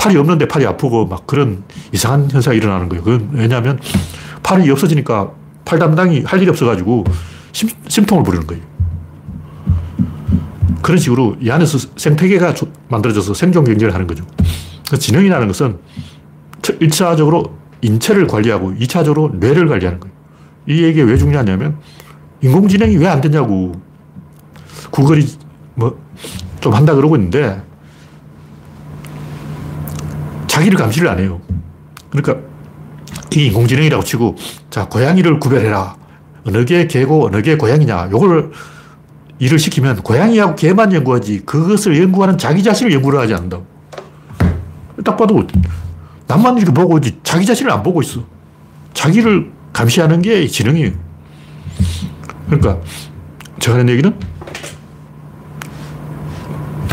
팔이 0.00 0.16
없는데 0.16 0.48
팔이 0.48 0.66
아프고 0.66 1.06
막 1.06 1.26
그런 1.26 1.62
이상한 1.92 2.30
현상이 2.30 2.56
일어나는 2.56 2.88
거예요. 2.88 3.04
그건 3.04 3.28
왜냐하면 3.32 3.78
팔이 4.42 4.70
없어지니까 4.70 5.30
팔 5.66 5.78
담당이 5.78 6.22
할 6.22 6.40
일이 6.40 6.48
없어가지고 6.50 7.04
심, 7.52 7.68
심통을 7.86 8.24
부리는 8.24 8.46
거예요. 8.46 8.62
그런 10.82 10.98
식으로 10.98 11.36
이 11.40 11.50
안에서 11.50 11.78
생태계가 11.96 12.54
만들어져서 12.88 13.34
생존 13.34 13.64
경쟁을 13.64 13.92
하는 13.92 14.06
거죠. 14.06 14.24
그 14.90 14.98
지능이라는 14.98 15.46
것은 15.46 15.78
1차적으로 16.62 17.50
인체를 17.82 18.26
관리하고 18.26 18.72
2차적으로 18.72 19.36
뇌를 19.36 19.68
관리하는 19.68 20.00
거예요. 20.00 20.14
이 20.66 20.82
얘기가 20.82 21.06
왜 21.06 21.16
중요하냐면 21.18 21.76
인공지능이 22.42 22.96
왜 22.96 23.06
안 23.06 23.20
되냐고 23.20 23.72
구글이 24.90 25.26
뭐 25.74 25.98
좀 26.60 26.74
한다 26.74 26.94
그러고 26.94 27.16
있는데 27.16 27.62
자기를 30.50 30.76
감시를 30.76 31.08
안 31.08 31.20
해요. 31.20 31.40
그러니까 32.10 32.36
이 33.36 33.46
인공지능이라고 33.46 34.02
치고 34.02 34.34
자 34.68 34.86
고양이를 34.86 35.38
구별해라. 35.38 35.96
어느 36.44 36.64
게 36.64 36.88
개고 36.88 37.26
어느 37.26 37.40
게 37.40 37.56
고양이냐. 37.56 38.08
요걸 38.10 38.50
일을 39.38 39.58
시키면 39.60 40.02
고양이하고 40.02 40.56
개만 40.56 40.92
연구하지 40.92 41.44
그것을 41.46 41.96
연구하는 42.02 42.36
자기 42.36 42.64
자신을 42.64 42.92
연구를 42.94 43.20
하지 43.20 43.32
않는다고. 43.34 43.64
딱 45.04 45.16
봐도 45.16 45.46
남만 46.26 46.58
이렇게 46.58 46.72
보고 46.72 46.98
있지 46.98 47.16
자기 47.22 47.46
자신을 47.46 47.70
안 47.70 47.84
보고 47.84 48.02
있어. 48.02 48.24
자기를 48.92 49.52
감시하는 49.72 50.20
게 50.20 50.48
지능이에요. 50.48 50.90
그러니까 52.46 52.80
제가 53.60 53.78
하는 53.78 53.88
얘기는 53.88 54.18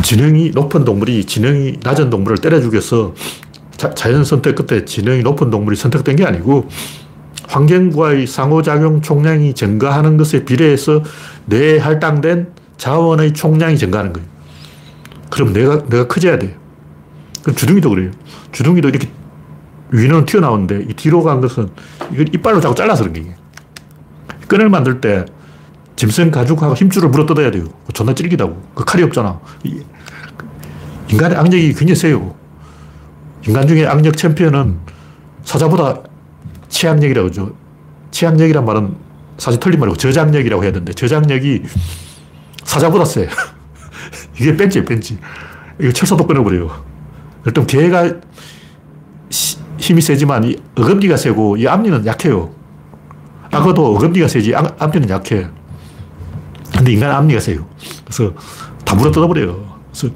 지능이 0.03 0.51
높은 0.51 0.85
동물이 0.85 1.25
지능이 1.25 1.77
낮은 1.83 2.11
동물을 2.11 2.37
때려 2.37 2.61
죽여서 2.61 3.15
자, 3.77 3.93
자연 3.93 4.23
선택 4.25 4.55
끝에 4.55 4.85
지능이 4.85 5.21
높은 5.21 5.49
동물이 5.49 5.77
선택된 5.77 6.15
게 6.15 6.25
아니고 6.25 6.67
환경과의 7.47 8.27
상호작용 8.27 9.01
총량이 9.01 9.53
증가하는 9.53 10.17
것에 10.17 10.43
비례해서 10.43 11.03
뇌에 11.45 11.77
할당된 11.77 12.53
자원의 12.77 13.33
총량이 13.33 13.77
증가하는 13.77 14.13
거예요. 14.13 14.27
그럼 15.29 15.53
내가, 15.53 15.83
내가 15.85 16.07
커져야 16.07 16.37
돼요. 16.39 16.51
그럼 17.43 17.55
주둥이도 17.55 17.89
그래요. 17.89 18.11
주둥이도 18.51 18.89
이렇게 18.89 19.09
위는 19.91 20.25
튀어나오는데 20.25 20.85
이 20.89 20.93
뒤로 20.93 21.23
간 21.23 21.39
것은 21.39 21.69
이걸 22.11 22.33
이빨로 22.33 22.59
자꾸 22.59 22.75
잘라서 22.75 23.03
그런 23.03 23.13
게 23.13 23.35
끈을 24.47 24.69
만들 24.69 24.99
때 24.99 25.25
짐승 25.95 26.31
가죽하고 26.31 26.75
힘줄을 26.75 27.09
물어 27.09 27.25
뜯어야 27.25 27.49
돼요. 27.51 27.65
존나 27.93 28.13
찔기다고. 28.13 28.61
그 28.75 28.85
칼이 28.85 29.03
없잖아. 29.03 29.39
인간의 31.09 31.37
악력이 31.37 31.73
굉장히 31.73 31.95
세요. 31.95 32.35
인간 33.47 33.67
중에 33.67 33.85
악력 33.85 34.17
챔피언은 34.17 34.77
사자보다 35.43 36.03
치악력이라고 36.67 37.29
그러죠. 37.29 37.55
치악력이란 38.11 38.65
말은 38.65 38.95
사실 39.37 39.59
틀린 39.59 39.79
말이고 39.79 39.95
저장력이라고 39.97 40.63
해야 40.63 40.71
되는데 40.71 40.93
저장력이 40.93 41.63
사자보다 42.63 43.05
세. 43.05 43.29
이게 44.39 44.55
벤치예요, 44.55 44.85
벤치. 44.85 45.17
이거 45.79 45.91
철사도 45.91 46.27
끊어버려요. 46.27 46.69
일단 47.45 47.65
개가 47.65 48.11
힘이 49.77 50.01
세지만 50.01 50.43
이 50.43 50.57
어금니가 50.75 51.15
세고 51.15 51.57
이 51.57 51.67
앞니는 51.67 52.05
약해요. 52.05 52.51
악어도 53.51 53.95
어금니가 53.95 54.27
세지 54.27 54.53
앞니는 54.55 55.09
약해. 55.09 55.47
근데 56.75 56.91
인간은 56.91 57.15
앞니가 57.15 57.39
세요. 57.39 57.65
그래서 58.03 58.33
다 58.83 58.95
물어 58.95 59.11
뜯어버려요. 59.11 59.79
그래서 59.91 60.13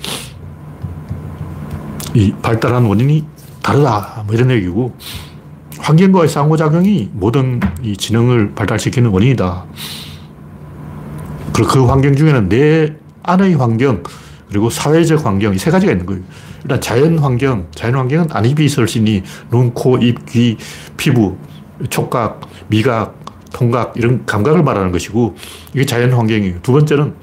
이 2.14 2.34
발달한 2.41 2.86
원인이 2.86 3.26
다르다. 3.62 4.24
뭐 4.26 4.36
이런 4.36 4.51
얘기고, 4.51 4.95
환경과의 5.80 6.30
상호작용이 6.30 7.09
모든 7.14 7.59
이 7.82 7.95
지능을 7.97 8.53
발달시키는 8.53 9.09
원인이다. 9.09 9.66
그리고 11.53 11.70
그 11.70 11.86
환경 11.86 12.16
중에는 12.16 12.49
내 12.49 12.93
안의 13.24 13.55
환경, 13.55 14.03
그리고 14.49 14.70
사회적 14.70 15.26
환경, 15.26 15.53
이 15.53 15.57
세 15.57 15.72
가지가 15.72 15.91
있는 15.91 16.05
거예요. 16.05 16.22
일단 16.64 16.80
자연 16.82 17.18
환경, 17.18 17.68
자연 17.74 17.95
환경은 17.95 18.28
있으니 18.59 19.24
눈, 19.49 19.74
코, 19.74 19.97
입, 19.97 20.26
귀, 20.28 20.57
피부, 20.97 21.38
촉각, 21.89 22.41
미각, 22.68 23.20
통각, 23.51 23.93
이런 23.95 24.26
감각을 24.26 24.64
말하는 24.64 24.91
것이고, 24.91 25.36
이게 25.74 25.86
자연 25.86 26.12
환경이에요. 26.14 26.62
두 26.62 26.72
번째는 26.74 27.14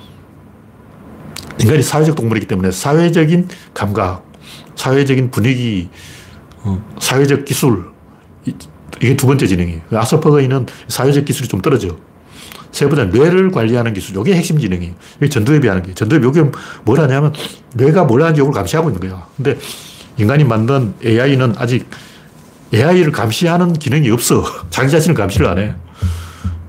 인간이 1.60 1.82
사회적 1.82 2.16
동물이기 2.16 2.46
때문에 2.46 2.70
사회적인 2.70 3.48
감각, 3.74 4.27
사회적인 4.78 5.30
분위기, 5.32 5.88
어, 6.62 6.80
사회적 7.00 7.44
기술, 7.44 7.90
이게 9.00 9.16
두 9.16 9.26
번째 9.26 9.46
지능이에요. 9.46 9.80
아스퍼거이는 9.92 10.66
사회적 10.86 11.24
기술이 11.24 11.48
좀 11.48 11.60
떨어져. 11.60 11.96
세 12.70 12.88
번째, 12.88 13.06
뇌를 13.06 13.50
관리하는 13.50 13.92
기술. 13.92 14.16
이게 14.20 14.36
핵심 14.36 14.58
지능이에요. 14.58 14.94
이게 15.16 15.28
전두엽이 15.28 15.66
하는 15.66 15.82
게. 15.82 15.94
전두엽이 15.94 16.24
여기 16.26 16.40
뭘 16.84 17.00
하냐면, 17.00 17.34
뇌가 17.74 18.04
뭘 18.04 18.22
하는지 18.22 18.40
이걸 18.40 18.52
감시하고 18.52 18.90
있는 18.90 19.00
거야. 19.00 19.26
근데 19.36 19.58
인간이 20.16 20.44
만든 20.44 20.94
AI는 21.04 21.54
아직 21.58 21.88
AI를 22.72 23.10
감시하는 23.10 23.72
기능이 23.72 24.10
없어. 24.10 24.44
자기 24.70 24.90
자신을 24.90 25.16
감시를 25.16 25.46
안 25.48 25.58
해. 25.58 25.74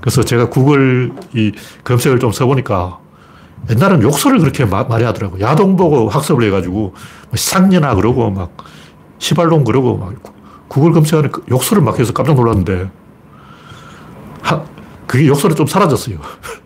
그래서 0.00 0.24
제가 0.24 0.48
구글 0.48 1.12
이 1.34 1.52
검색을 1.84 2.18
좀 2.18 2.32
써보니까 2.32 2.98
옛날엔 3.68 4.02
욕설을 4.02 4.38
그렇게 4.38 4.64
마, 4.64 4.84
많이 4.84 5.04
하더라고. 5.04 5.38
야동 5.40 5.76
보고 5.76 6.08
학습을 6.08 6.44
해가지고 6.44 6.74
뭐 6.74 6.96
상년아 7.34 7.94
그러고 7.96 8.30
막 8.30 8.56
시발놈 9.18 9.64
그러고 9.64 9.96
막 9.96 10.14
구글 10.68 10.92
검색하는 10.92 11.30
그 11.30 11.44
욕설을 11.50 11.82
막 11.82 11.98
해서 11.98 12.12
깜짝 12.12 12.34
놀랐는데 12.34 12.90
그게 15.10 15.26
욕설이 15.26 15.56
좀 15.56 15.66
사라졌어요. 15.66 16.18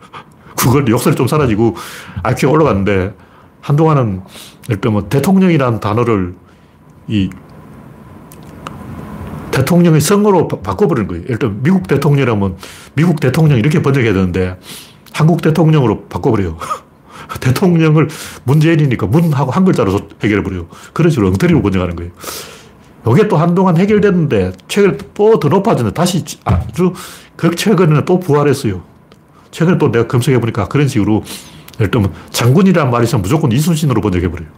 그걸 0.54 0.86
욕설이 0.86 1.16
좀 1.16 1.26
사라지고 1.26 1.76
IQ가 2.22 2.52
올라갔는데 2.52 3.14
한동안은 3.62 4.20
일단 4.68 4.92
뭐 4.92 5.08
대통령이라는 5.08 5.80
단어를 5.80 6.34
이 7.08 7.30
대통령의 9.50 10.02
성으로 10.02 10.48
바꿔버리는 10.48 11.08
거예요. 11.08 11.24
일단 11.26 11.62
미국 11.62 11.88
대통령이라면 11.88 12.56
미국 12.92 13.18
대통령 13.18 13.58
이렇게 13.58 13.80
번역해야 13.80 14.12
되는데 14.12 14.58
한국 15.14 15.40
대통령으로 15.40 16.02
바꿔버려요. 16.08 16.58
대통령을 17.40 18.08
문재인이니까 18.42 19.06
문하고 19.06 19.50
한 19.50 19.64
글자로 19.64 19.98
해결해버려요. 20.22 20.66
그런 20.92 21.10
식으로 21.10 21.28
엉터리로 21.28 21.62
번역하는 21.62 21.96
거예요. 21.96 22.10
이게 23.12 23.28
또 23.28 23.36
한동안 23.36 23.76
해결됐는데 23.76 24.52
최근에 24.66 24.98
또 25.14 25.38
더 25.38 25.48
높아졌는데 25.48 25.94
다시 25.94 26.24
아주 26.44 26.92
극최근에는 27.36 28.04
또 28.04 28.18
부활했어요. 28.18 28.82
최근에 29.50 29.78
또 29.78 29.90
내가 29.92 30.06
검색해보니까 30.08 30.68
그런 30.68 30.88
식으로 30.88 31.22
예를 31.78 31.90
들면 31.90 32.12
장군이란 32.30 32.90
말이 32.90 33.04
있으면 33.04 33.22
무조건 33.22 33.52
이순신으로 33.52 34.00
번역해버려요. 34.00 34.48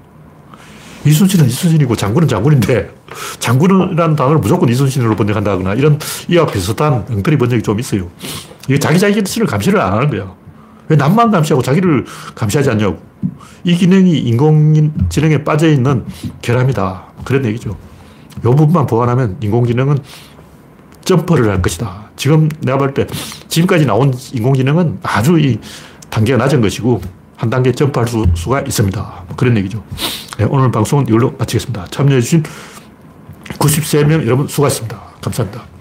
이순신은 1.04 1.46
이순신이고 1.46 1.96
장군은 1.96 2.28
장군인데 2.28 2.90
장군이라는 3.38 4.16
단어를 4.16 4.38
무조건 4.38 4.68
이순신으로 4.68 5.16
번역한다거나 5.16 5.74
이런 5.74 5.98
이와 6.28 6.46
비슷한 6.46 7.04
엉터리 7.10 7.36
번역이 7.36 7.62
좀 7.62 7.78
있어요. 7.78 8.08
이게 8.68 8.78
자기 8.78 8.98
자신을 8.98 9.46
감시를 9.46 9.80
안 9.80 9.92
하는 9.92 10.10
거야. 10.10 10.34
왜 10.88 10.96
남만 10.96 11.30
감시하고 11.30 11.62
자기를 11.62 12.04
감시하지 12.34 12.70
않냐고. 12.70 12.98
이 13.64 13.74
기능이 13.74 14.18
인공지능에 14.18 15.42
빠져있는 15.44 16.04
결함이다. 16.42 17.04
그런 17.24 17.44
얘기죠. 17.46 17.76
이 18.38 18.40
부분만 18.42 18.86
보완하면 18.86 19.36
인공지능은 19.40 19.98
점퍼를 21.04 21.48
할 21.50 21.62
것이다. 21.62 22.10
지금 22.16 22.48
내가 22.60 22.78
볼 22.78 22.94
때 22.94 23.06
지금까지 23.48 23.86
나온 23.86 24.12
인공지능은 24.32 24.98
아주 25.02 25.38
이 25.38 25.58
단계가 26.10 26.38
낮은 26.38 26.60
것이고 26.60 27.00
한 27.36 27.50
단계 27.50 27.72
점프할 27.72 28.08
수, 28.08 28.24
가 28.48 28.60
있습니다. 28.60 29.00
뭐 29.26 29.36
그런 29.36 29.56
얘기죠. 29.58 29.82
네, 30.38 30.46
오늘 30.48 30.70
방송은 30.70 31.06
이걸로 31.08 31.34
마치겠습니다. 31.38 31.86
참여해주신 31.90 32.42
93명 33.58 34.24
여러분 34.24 34.48
수고하셨습니다. 34.48 35.00
감사합니다. 35.20 35.75